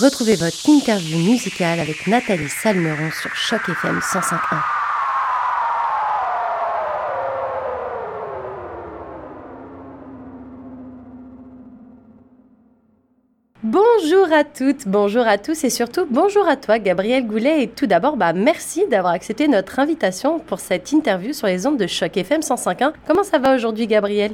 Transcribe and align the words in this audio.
Retrouvez 0.00 0.36
votre 0.36 0.66
interview 0.66 1.18
musicale 1.18 1.78
avec 1.78 2.06
Nathalie 2.06 2.48
Salmeron 2.48 3.10
sur 3.10 3.34
Choc 3.34 3.68
FM 3.68 3.98
105.1. 3.98 4.56
Bonjour 13.62 14.32
à 14.32 14.44
toutes, 14.44 14.88
bonjour 14.88 15.28
à 15.28 15.36
tous 15.36 15.64
et 15.64 15.70
surtout 15.70 16.06
bonjour 16.08 16.48
à 16.48 16.56
toi 16.56 16.78
Gabriel 16.78 17.26
Goulet 17.26 17.64
et 17.64 17.68
tout 17.68 17.86
d'abord 17.86 18.16
bah, 18.16 18.32
merci 18.32 18.88
d'avoir 18.88 19.12
accepté 19.12 19.48
notre 19.48 19.80
invitation 19.80 20.38
pour 20.38 20.60
cette 20.60 20.92
interview 20.92 21.34
sur 21.34 21.46
les 21.46 21.66
ondes 21.66 21.76
de 21.76 21.86
Choc 21.86 22.16
FM 22.16 22.40
105.1. 22.40 22.94
Comment 23.06 23.22
ça 23.22 23.38
va 23.38 23.54
aujourd'hui 23.54 23.86
Gabriel 23.86 24.32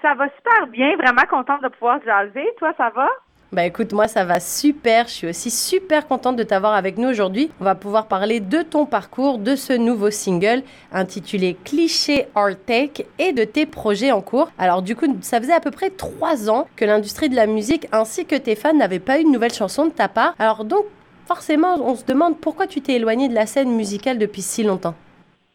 Ça 0.00 0.14
va 0.14 0.28
super 0.28 0.68
bien, 0.68 0.94
vraiment 0.96 1.26
contente 1.28 1.62
de 1.62 1.68
pouvoir 1.70 1.98
jaser. 2.04 2.46
Toi 2.60 2.72
ça 2.76 2.90
va? 2.94 3.08
Bah 3.50 3.64
écoute, 3.64 3.94
moi 3.94 4.08
ça 4.08 4.24
va 4.24 4.40
super. 4.40 5.08
Je 5.08 5.12
suis 5.12 5.26
aussi 5.26 5.50
super 5.50 6.06
contente 6.06 6.36
de 6.36 6.42
t'avoir 6.42 6.74
avec 6.74 6.98
nous 6.98 7.08
aujourd'hui. 7.08 7.50
On 7.60 7.64
va 7.64 7.74
pouvoir 7.74 8.06
parler 8.06 8.40
de 8.40 8.60
ton 8.60 8.84
parcours, 8.84 9.38
de 9.38 9.56
ce 9.56 9.72
nouveau 9.72 10.10
single 10.10 10.62
intitulé 10.92 11.56
Cliché 11.64 12.28
Art 12.34 12.56
Take 12.66 13.06
et 13.18 13.32
de 13.32 13.44
tes 13.44 13.64
projets 13.64 14.12
en 14.12 14.20
cours. 14.20 14.50
Alors 14.58 14.82
du 14.82 14.94
coup, 14.94 15.06
ça 15.22 15.40
faisait 15.40 15.54
à 15.54 15.60
peu 15.60 15.70
près 15.70 15.88
trois 15.88 16.50
ans 16.50 16.68
que 16.76 16.84
l'industrie 16.84 17.30
de 17.30 17.36
la 17.36 17.46
musique 17.46 17.88
ainsi 17.90 18.26
que 18.26 18.36
tes 18.36 18.54
fans 18.54 18.74
n'avaient 18.74 18.98
pas 18.98 19.18
eu 19.18 19.22
une 19.22 19.32
nouvelle 19.32 19.54
chanson 19.54 19.86
de 19.86 19.92
ta 19.92 20.08
part. 20.08 20.34
Alors 20.38 20.66
donc, 20.66 20.84
forcément, 21.26 21.76
on 21.80 21.96
se 21.96 22.04
demande 22.04 22.36
pourquoi 22.38 22.66
tu 22.66 22.82
t'es 22.82 22.96
éloigné 22.96 23.30
de 23.30 23.34
la 23.34 23.46
scène 23.46 23.70
musicale 23.70 24.18
depuis 24.18 24.42
si 24.42 24.62
longtemps. 24.62 24.94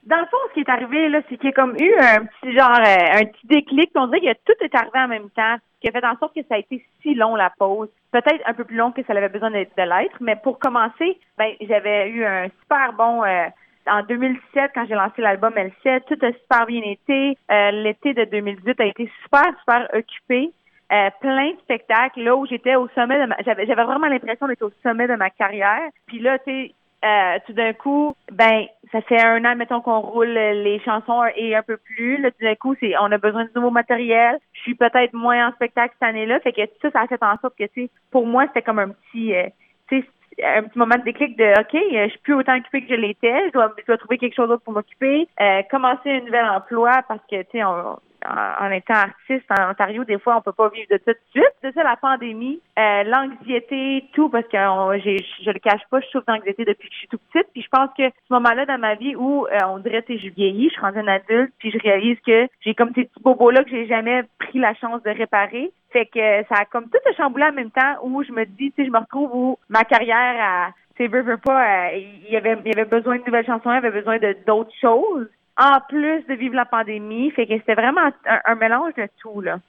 Dans 0.06 0.20
le 0.20 0.26
fond, 0.26 0.38
ce 0.50 0.54
qui 0.54 0.60
est 0.60 0.70
arrivé, 0.70 1.08
là, 1.10 1.22
c'est 1.30 1.38
qu'il 1.38 1.50
y 1.50 1.54
a 1.54 1.56
comme 1.56 1.76
eu 1.80 1.94
un 1.96 2.26
petit 2.26 2.54
genre, 2.54 2.78
euh, 2.78 3.22
un 3.22 3.26
petit 3.26 3.48
déclic. 3.48 3.92
On 3.96 4.08
dirait 4.08 4.34
que 4.34 4.40
tout 4.46 4.64
est 4.64 4.76
arrivé 4.76 5.00
en 5.00 5.08
même 5.08 5.30
temps 5.30 5.56
qui 5.84 5.90
a 5.90 5.92
fait 5.92 6.06
en 6.06 6.18
sorte 6.18 6.34
que 6.34 6.42
ça 6.48 6.56
a 6.56 6.60
été 6.60 6.86
si 7.02 7.14
long 7.14 7.36
la 7.36 7.52
pause. 7.58 7.90
Peut-être 8.12 8.42
un 8.46 8.54
peu 8.54 8.64
plus 8.64 8.78
long 8.78 8.92
que 8.92 9.04
ça 9.04 9.14
avait 9.14 9.30
besoin 9.30 9.52
de 9.52 9.58
l'être, 9.58 10.18
mais 10.22 10.38
pour 10.38 10.60
commencer, 10.60 11.18
ben 11.38 11.52
j'avais 11.62 12.10
eu 12.10 12.24
un 12.26 12.48
super 12.62 12.94
bon 12.94 13.24
euh, 13.24 13.48
en 13.88 14.04
2017 14.04 14.72
quand 14.74 14.86
j'ai 14.88 14.96
lancé 14.96 15.22
l'album 15.22 15.54
L7, 15.54 16.04
tout 16.08 16.26
a 16.26 16.32
super 16.32 16.66
bien 16.66 16.82
été. 16.86 17.38
Euh, 17.52 17.72
l'été 17.72 18.14
de 18.14 18.24
2018 18.24 18.80
a 18.80 18.86
été 18.86 19.12
super 19.24 19.46
super 19.60 19.90
occupé. 19.94 20.52
Euh, 20.92 21.10
plein 21.22 21.52
de 21.52 21.58
spectacles 21.64 22.22
là 22.22 22.36
où 22.36 22.46
j'étais 22.46 22.76
au 22.76 22.88
sommet 22.90 23.20
de 23.20 23.26
ma 23.26 23.36
j'avais 23.44 23.66
j'avais 23.66 23.84
vraiment 23.84 24.08
l'impression 24.08 24.48
d'être 24.48 24.62
au 24.62 24.72
sommet 24.84 25.08
de 25.08 25.16
ma 25.16 25.30
carrière. 25.30 25.90
Puis 26.08 26.20
là 26.20 26.38
tu 26.40 26.46
sais 26.46 26.76
euh, 27.04 27.38
tout 27.46 27.54
d'un 27.54 27.74
coup, 27.74 28.16
ben, 28.32 28.66
ça 28.92 29.02
fait 29.02 29.22
un 29.22 29.44
an, 29.44 29.56
mettons 29.56 29.82
qu'on 29.82 30.00
roule 30.00 30.30
les 30.30 30.80
chansons 30.86 31.24
et 31.36 31.56
un 31.56 31.64
peu 31.64 31.78
plus. 31.78 32.18
Là, 32.18 32.32
tout 32.32 32.44
d'un 32.44 32.56
coup, 32.56 32.76
c'est, 32.80 32.94
on 32.98 33.12
a 33.12 33.18
besoin 33.18 33.46
de 33.46 33.52
nouveau 33.56 33.72
matériel. 33.72 34.40
Je 34.54 34.62
suis 34.62 34.76
peut-être 34.76 35.14
moins 35.14 35.50
en 35.50 35.52
spectacle 35.54 35.96
cette 36.00 36.10
année-là. 36.10 36.40
Fait 36.40 36.54
que 36.54 36.62
ça, 36.82 36.92
ça 36.92 37.02
a 37.02 37.08
fait 37.08 37.22
en 37.22 37.38
sorte 37.42 37.56
que, 37.58 37.66
tu 37.66 37.90
pour 38.12 38.26
moi, 38.26 38.46
c'était 38.48 38.62
comme 38.62 38.80
un 38.80 38.90
petit, 38.90 39.36
euh, 39.36 39.48
tu 39.90 40.00
sais, 40.00 40.08
un 40.44 40.64
petit 40.64 40.80
moment 40.80 40.96
de 40.96 41.04
déclic 41.04 41.38
de 41.38 41.60
OK, 41.60 41.74
je 41.74 42.10
suis 42.10 42.20
plus 42.20 42.34
autant 42.34 42.58
occupée 42.58 42.84
que 42.84 42.96
je 42.96 43.00
l'étais, 43.00 43.48
je 43.48 43.52
dois, 43.52 43.74
je 43.78 43.86
dois 43.86 43.98
trouver 43.98 44.18
quelque 44.18 44.36
chose 44.36 44.50
d'autre 44.50 44.64
pour 44.64 44.74
m'occuper, 44.74 45.28
euh, 45.40 45.62
commencer 45.70 46.10
un 46.10 46.22
nouvel 46.22 46.46
emploi 46.46 47.02
parce 47.08 47.22
que 47.30 47.42
tu 47.44 47.50
sais 47.52 47.64
on, 47.64 48.00
en, 48.26 48.72
étant 48.72 48.94
artiste 48.94 49.46
en 49.50 49.72
Ontario, 49.72 50.04
des 50.04 50.20
fois, 50.20 50.38
on 50.38 50.42
peut 50.42 50.54
pas 50.54 50.70
vivre 50.70 50.88
de 50.90 51.00
ça 51.06 51.14
tout 51.14 51.20
de 51.36 51.42
suite. 51.42 51.54
C'est 51.62 51.74
ça, 51.74 51.84
la 51.84 51.96
pandémie, 51.96 52.62
euh, 52.78 53.04
l'anxiété, 53.04 54.06
tout, 54.14 54.30
parce 54.30 54.46
que 54.46 54.58
je 54.58 55.52
le 55.52 55.60
cache 55.60 55.82
pas, 55.90 56.00
je 56.00 56.08
souffre 56.08 56.26
d'anxiété 56.28 56.66
depuis 56.66 56.90
que 56.90 56.94
je 56.94 57.00
suis 57.00 57.08
tout 57.08 57.20
petite. 57.32 57.48
Puis 57.54 57.62
je 57.62 57.70
pense 57.70 57.90
que 57.98 58.10
ce 58.10 58.34
moment-là 58.34 58.66
dans 58.66 58.78
ma 58.78 58.96
vie 58.96 59.16
où 59.16 59.46
euh, 59.46 59.58
on 59.68 59.80
dirait 59.80 60.04
que 60.04 60.18
je 60.18 60.30
vieillis, 60.30 60.70
je 60.70 60.74
suis 60.74 61.00
une 61.00 61.10
adulte, 61.10 61.54
puis 61.60 61.72
je 61.72 61.80
réalise 61.80 62.18
que 62.26 62.48
j'ai 62.62 62.74
comme 62.74 62.92
ces 62.96 63.06
petits 63.06 63.24
bobos-là 63.24 63.64
que 63.64 63.70
j'ai 63.70 63.88
jamais 63.88 64.24
pris 64.40 64.60
la 64.60 64.74
chance 64.76 65.02
de 65.04 65.10
réparer. 65.10 65.72
Fait 65.92 66.06
que 66.06 66.44
ça 66.50 66.62
a 66.62 66.66
comme 66.66 66.90
tout 66.90 66.98
se 67.06 67.16
chamboulé 67.16 67.46
en 67.46 67.54
même 67.54 67.72
temps 67.72 67.98
où 68.04 68.24
je 68.24 68.32
me 68.32 68.46
dis, 68.46 68.72
tu 68.72 68.74
sais, 68.78 68.86
je 68.86 68.92
me 68.92 69.00
retrouve 69.00 69.30
où 69.34 69.60
ma 69.70 69.84
carrière 69.84 70.36
a 70.40 70.70
tu 70.96 71.10
sais, 71.10 71.38
pas, 71.44 71.88
euh, 71.88 71.98
il 71.98 72.32
y 72.32 72.38
avait, 72.38 72.56
y 72.66 72.72
avait 72.72 72.86
besoin 72.86 73.18
de 73.18 73.24
nouvelles 73.26 73.48
chansons, 73.48 73.72
il 73.72 73.74
y 73.74 73.78
avait 73.78 73.90
besoin 73.90 74.20
de 74.20 74.36
d'autres 74.46 74.74
choses 74.80 75.28
en 75.58 75.80
plus 75.88 76.24
de 76.28 76.34
vivre 76.34 76.56
la 76.56 76.66
pandémie. 76.66 77.32
Fait 77.32 77.46
que 77.46 77.54
c'était 77.58 77.76
vraiment 77.76 78.10
un, 78.46 78.56
mélange 78.56 78.94
de 78.98 79.08
tout, 79.22 79.42
là. 79.42 79.60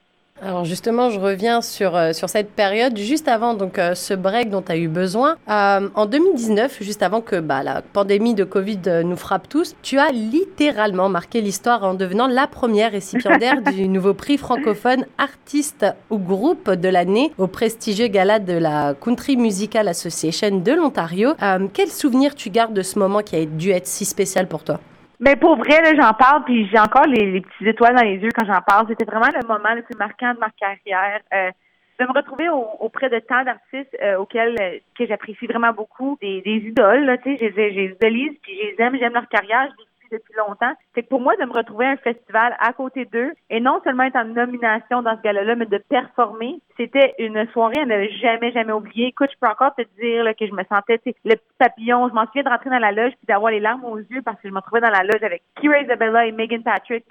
Alors 0.41 0.65
justement, 0.65 1.09
je 1.11 1.17
reviens 1.17 1.61
sur, 1.61 1.95
euh, 1.95 2.11
sur 2.11 2.27
cette 2.27 2.51
période, 2.51 2.97
juste 2.97 3.29
avant 3.29 3.53
donc 3.53 3.79
euh, 3.79 3.95
ce 3.95 4.13
break 4.13 4.49
dont 4.49 4.61
tu 4.61 4.69
as 4.73 4.75
eu 4.75 4.89
besoin. 4.89 5.37
Euh, 5.49 5.87
en 5.95 6.05
2019, 6.05 6.83
juste 6.83 7.03
avant 7.03 7.21
que 7.21 7.39
bah, 7.39 7.63
la 7.63 7.81
pandémie 7.81 8.33
de 8.33 8.43
Covid 8.43 8.81
nous 9.05 9.15
frappe 9.15 9.47
tous, 9.47 9.77
tu 9.81 9.97
as 9.97 10.11
littéralement 10.11 11.07
marqué 11.07 11.39
l'histoire 11.39 11.85
en 11.85 11.93
devenant 11.93 12.27
la 12.27 12.47
première 12.47 12.91
récipiendaire 12.91 13.61
du 13.71 13.87
nouveau 13.87 14.13
prix 14.13 14.37
francophone 14.37 15.05
artiste 15.17 15.85
ou 16.09 16.17
groupe 16.17 16.69
de 16.69 16.89
l'année 16.89 17.31
au 17.37 17.47
prestigieux 17.47 18.07
gala 18.07 18.39
de 18.39 18.57
la 18.57 18.93
Country 18.93 19.37
Musical 19.37 19.87
Association 19.87 20.59
de 20.59 20.71
l'Ontario. 20.73 21.31
quel 21.73 21.87
souvenir 21.87 22.35
tu 22.35 22.49
gardes 22.49 22.73
de 22.73 22.81
ce 22.81 22.99
moment 22.99 23.21
qui 23.21 23.37
a 23.37 23.45
dû 23.45 23.69
être 23.69 23.87
si 23.87 24.03
spécial 24.03 24.49
pour 24.49 24.65
toi? 24.65 24.81
Mais 25.19 25.35
pour 25.35 25.55
vrai, 25.57 25.81
là, 25.81 25.93
j'en 25.99 26.13
parle, 26.13 26.43
puis 26.43 26.67
j'ai 26.69 26.79
encore 26.79 27.05
les, 27.07 27.31
les 27.31 27.41
petites 27.41 27.67
étoiles 27.67 27.95
dans 27.95 28.03
les 28.03 28.17
yeux 28.17 28.31
quand 28.35 28.45
j'en 28.45 28.61
parle. 28.61 28.87
C'était 28.89 29.05
vraiment 29.05 29.29
le 29.33 29.47
moment 29.47 29.73
le 29.73 29.81
plus 29.81 29.97
marquant 29.97 30.33
de 30.33 30.39
ma 30.39 30.49
carrière. 30.51 31.21
Euh, 31.33 31.51
de 31.99 32.05
me 32.05 32.11
retrouver 32.11 32.49
auprès 32.49 33.09
de 33.09 33.19
tant 33.19 33.43
d'artistes 33.43 33.95
euh, 34.01 34.17
auxquels 34.17 34.55
euh, 34.59 34.79
que 34.97 35.05
j'apprécie 35.05 35.47
vraiment 35.47 35.71
beaucoup, 35.71 36.17
des, 36.21 36.41
des 36.41 36.57
idoles, 36.57 37.05
là, 37.05 37.17
tu 37.17 37.37
sais, 37.37 37.51
je 37.51 37.55
les 37.55 37.95
idolise, 37.95 38.33
puis 38.41 38.53
je 38.57 38.67
les 38.67 38.75
aime, 38.79 38.97
j'aime 38.99 39.13
leur 39.13 39.29
carrière, 39.29 39.69
depuis 40.11 40.33
longtemps. 40.37 40.73
C'est 40.93 41.03
que 41.03 41.09
pour 41.09 41.21
moi, 41.21 41.35
de 41.37 41.45
me 41.45 41.51
retrouver 41.51 41.85
à 41.85 41.91
un 41.91 41.97
festival 41.97 42.55
à 42.59 42.73
côté 42.73 43.05
d'eux 43.05 43.33
et 43.49 43.59
non 43.59 43.79
seulement 43.83 44.03
être 44.03 44.15
en 44.15 44.25
nomination 44.25 45.01
dans 45.01 45.15
ce 45.17 45.21
gala-là, 45.21 45.55
mais 45.55 45.65
de 45.65 45.77
performer, 45.77 46.59
c'était 46.77 47.13
une 47.19 47.47
soirée 47.51 47.81
à 47.81 47.85
ne 47.85 48.07
jamais, 48.21 48.51
jamais 48.51 48.73
oublier. 48.73 49.07
Écoute, 49.07 49.29
je 49.33 49.39
peux 49.39 49.51
encore 49.51 49.75
te 49.75 49.83
dire 49.99 50.23
là, 50.23 50.33
que 50.33 50.45
je 50.45 50.53
me 50.53 50.63
sentais 50.65 50.99
le 51.05 51.35
petit 51.35 51.55
papillon. 51.57 52.09
Je 52.09 52.13
m'en 52.13 52.25
souviens 52.25 52.43
de 52.43 52.49
rentrer 52.49 52.69
dans 52.69 52.79
la 52.79 52.91
loge 52.91 53.13
puis 53.13 53.27
d'avoir 53.27 53.51
les 53.51 53.59
larmes 53.59 53.85
aux 53.85 53.97
yeux 53.97 54.21
parce 54.23 54.39
que 54.41 54.49
je 54.49 54.53
me 54.53 54.61
trouvais 54.61 54.81
dans 54.81 54.89
la 54.89 55.03
loge 55.03 55.23
avec 55.23 55.43
Kira 55.59 55.79
Isabella 55.79 56.25
et 56.25 56.31
Megan 56.31 56.63
Patrick, 56.63 57.05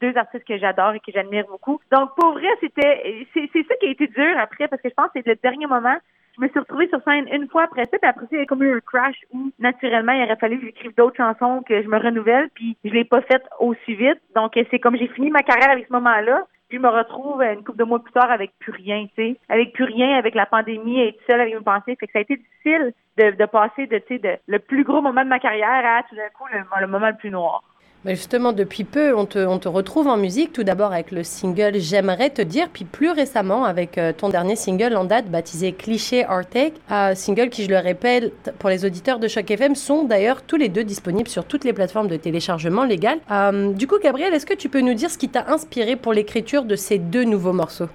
deux 0.00 0.16
artistes 0.16 0.46
que 0.46 0.58
j'adore 0.58 0.94
et 0.94 1.00
que 1.00 1.12
j'admire 1.12 1.46
beaucoup. 1.46 1.80
Donc, 1.92 2.10
pour 2.16 2.32
vrai, 2.32 2.48
c'était 2.60 3.26
c'est 3.32 3.66
ça 3.68 3.74
qui 3.80 3.86
a 3.86 3.90
été 3.90 4.06
dur 4.08 4.38
après 4.38 4.68
parce 4.68 4.82
que 4.82 4.88
je 4.88 4.94
pense 4.94 5.06
que 5.08 5.20
c'est 5.22 5.26
le 5.26 5.36
dernier 5.36 5.66
moment 5.66 5.96
je 6.36 6.42
me 6.42 6.48
suis 6.48 6.58
retrouvée 6.58 6.88
sur 6.88 7.02
scène 7.02 7.28
une 7.32 7.48
fois 7.48 7.64
après 7.64 7.84
ça, 7.84 7.98
puis 7.98 8.08
après 8.08 8.26
ça, 8.26 8.28
il 8.32 8.38
y 8.38 8.42
a 8.42 8.46
comme 8.46 8.62
eu 8.62 8.76
un 8.76 8.80
crash 8.80 9.16
où, 9.32 9.50
naturellement, 9.58 10.12
il 10.12 10.22
aurait 10.24 10.36
fallu 10.36 10.58
que 10.58 10.66
j'écrive 10.66 10.94
d'autres 10.94 11.16
chansons, 11.16 11.62
que 11.66 11.82
je 11.82 11.88
me 11.88 11.98
renouvelle, 11.98 12.50
puis 12.54 12.76
je 12.84 12.90
l'ai 12.90 13.04
pas 13.04 13.22
fait 13.22 13.42
aussi 13.60 13.94
vite. 13.94 14.20
Donc, 14.34 14.52
c'est 14.70 14.78
comme 14.78 14.96
j'ai 14.96 15.08
fini 15.08 15.30
ma 15.30 15.42
carrière 15.42 15.70
avec 15.70 15.86
ce 15.86 15.92
moment-là, 15.94 16.44
puis 16.68 16.78
je 16.78 16.82
me 16.82 16.88
retrouve 16.88 17.42
une 17.42 17.62
couple 17.62 17.78
de 17.78 17.84
mois 17.84 18.02
plus 18.02 18.12
tard 18.12 18.30
avec 18.30 18.52
plus 18.58 18.72
rien, 18.72 19.06
tu 19.16 19.22
sais. 19.22 19.36
Avec 19.48 19.72
plus 19.72 19.84
rien, 19.84 20.18
avec 20.18 20.34
la 20.34 20.46
pandémie, 20.46 21.00
être 21.00 21.20
seule 21.26 21.40
avec 21.40 21.54
mes 21.54 21.60
pensées. 21.60 21.96
Fait 21.98 22.06
que 22.06 22.12
ça 22.12 22.18
a 22.18 22.22
été 22.22 22.36
difficile 22.36 22.92
de, 23.18 23.30
de 23.30 23.46
passer 23.46 23.86
de, 23.86 23.98
tu 23.98 24.04
sais, 24.08 24.18
de, 24.18 24.36
le 24.48 24.58
plus 24.58 24.82
gros 24.82 25.00
moment 25.00 25.22
de 25.22 25.28
ma 25.28 25.38
carrière 25.38 25.68
à, 25.68 26.02
tout 26.02 26.16
d'un 26.16 26.28
coup, 26.30 26.44
le 26.52 26.86
moment 26.86 27.08
le 27.08 27.16
plus 27.16 27.30
noir. 27.30 27.62
Mais 28.04 28.14
justement, 28.14 28.52
depuis 28.52 28.84
peu, 28.84 29.16
on 29.16 29.26
te, 29.26 29.38
on 29.38 29.58
te, 29.58 29.68
retrouve 29.68 30.06
en 30.06 30.16
musique, 30.16 30.52
tout 30.52 30.62
d'abord 30.62 30.92
avec 30.92 31.10
le 31.10 31.24
single 31.24 31.80
J'aimerais 31.80 32.30
te 32.30 32.42
dire, 32.42 32.68
puis 32.72 32.84
plus 32.84 33.10
récemment 33.10 33.64
avec 33.64 33.98
euh, 33.98 34.12
ton 34.12 34.28
dernier 34.28 34.54
single 34.54 34.94
en 34.96 35.04
date 35.04 35.26
baptisé 35.28 35.72
Cliché 35.72 36.24
Artec, 36.24 36.74
un 36.88 37.14
single 37.16 37.48
qui, 37.48 37.64
je 37.64 37.68
le 37.68 37.78
répète, 37.78 38.32
pour 38.58 38.70
les 38.70 38.84
auditeurs 38.84 39.18
de 39.18 39.26
Choc 39.26 39.50
FM, 39.50 39.74
sont 39.74 40.04
d'ailleurs 40.04 40.42
tous 40.42 40.56
les 40.56 40.68
deux 40.68 40.84
disponibles 40.84 41.28
sur 41.28 41.44
toutes 41.44 41.64
les 41.64 41.72
plateformes 41.72 42.08
de 42.08 42.16
téléchargement 42.16 42.84
légal. 42.84 43.18
Euh, 43.30 43.72
du 43.72 43.86
coup, 43.88 43.98
Gabriel, 44.00 44.32
est-ce 44.34 44.46
que 44.46 44.54
tu 44.54 44.68
peux 44.68 44.80
nous 44.80 44.94
dire 44.94 45.10
ce 45.10 45.18
qui 45.18 45.28
t'a 45.28 45.46
inspiré 45.48 45.96
pour 45.96 46.12
l'écriture 46.12 46.64
de 46.64 46.76
ces 46.76 46.98
deux 46.98 47.24
nouveaux 47.24 47.52
morceaux? 47.52 47.88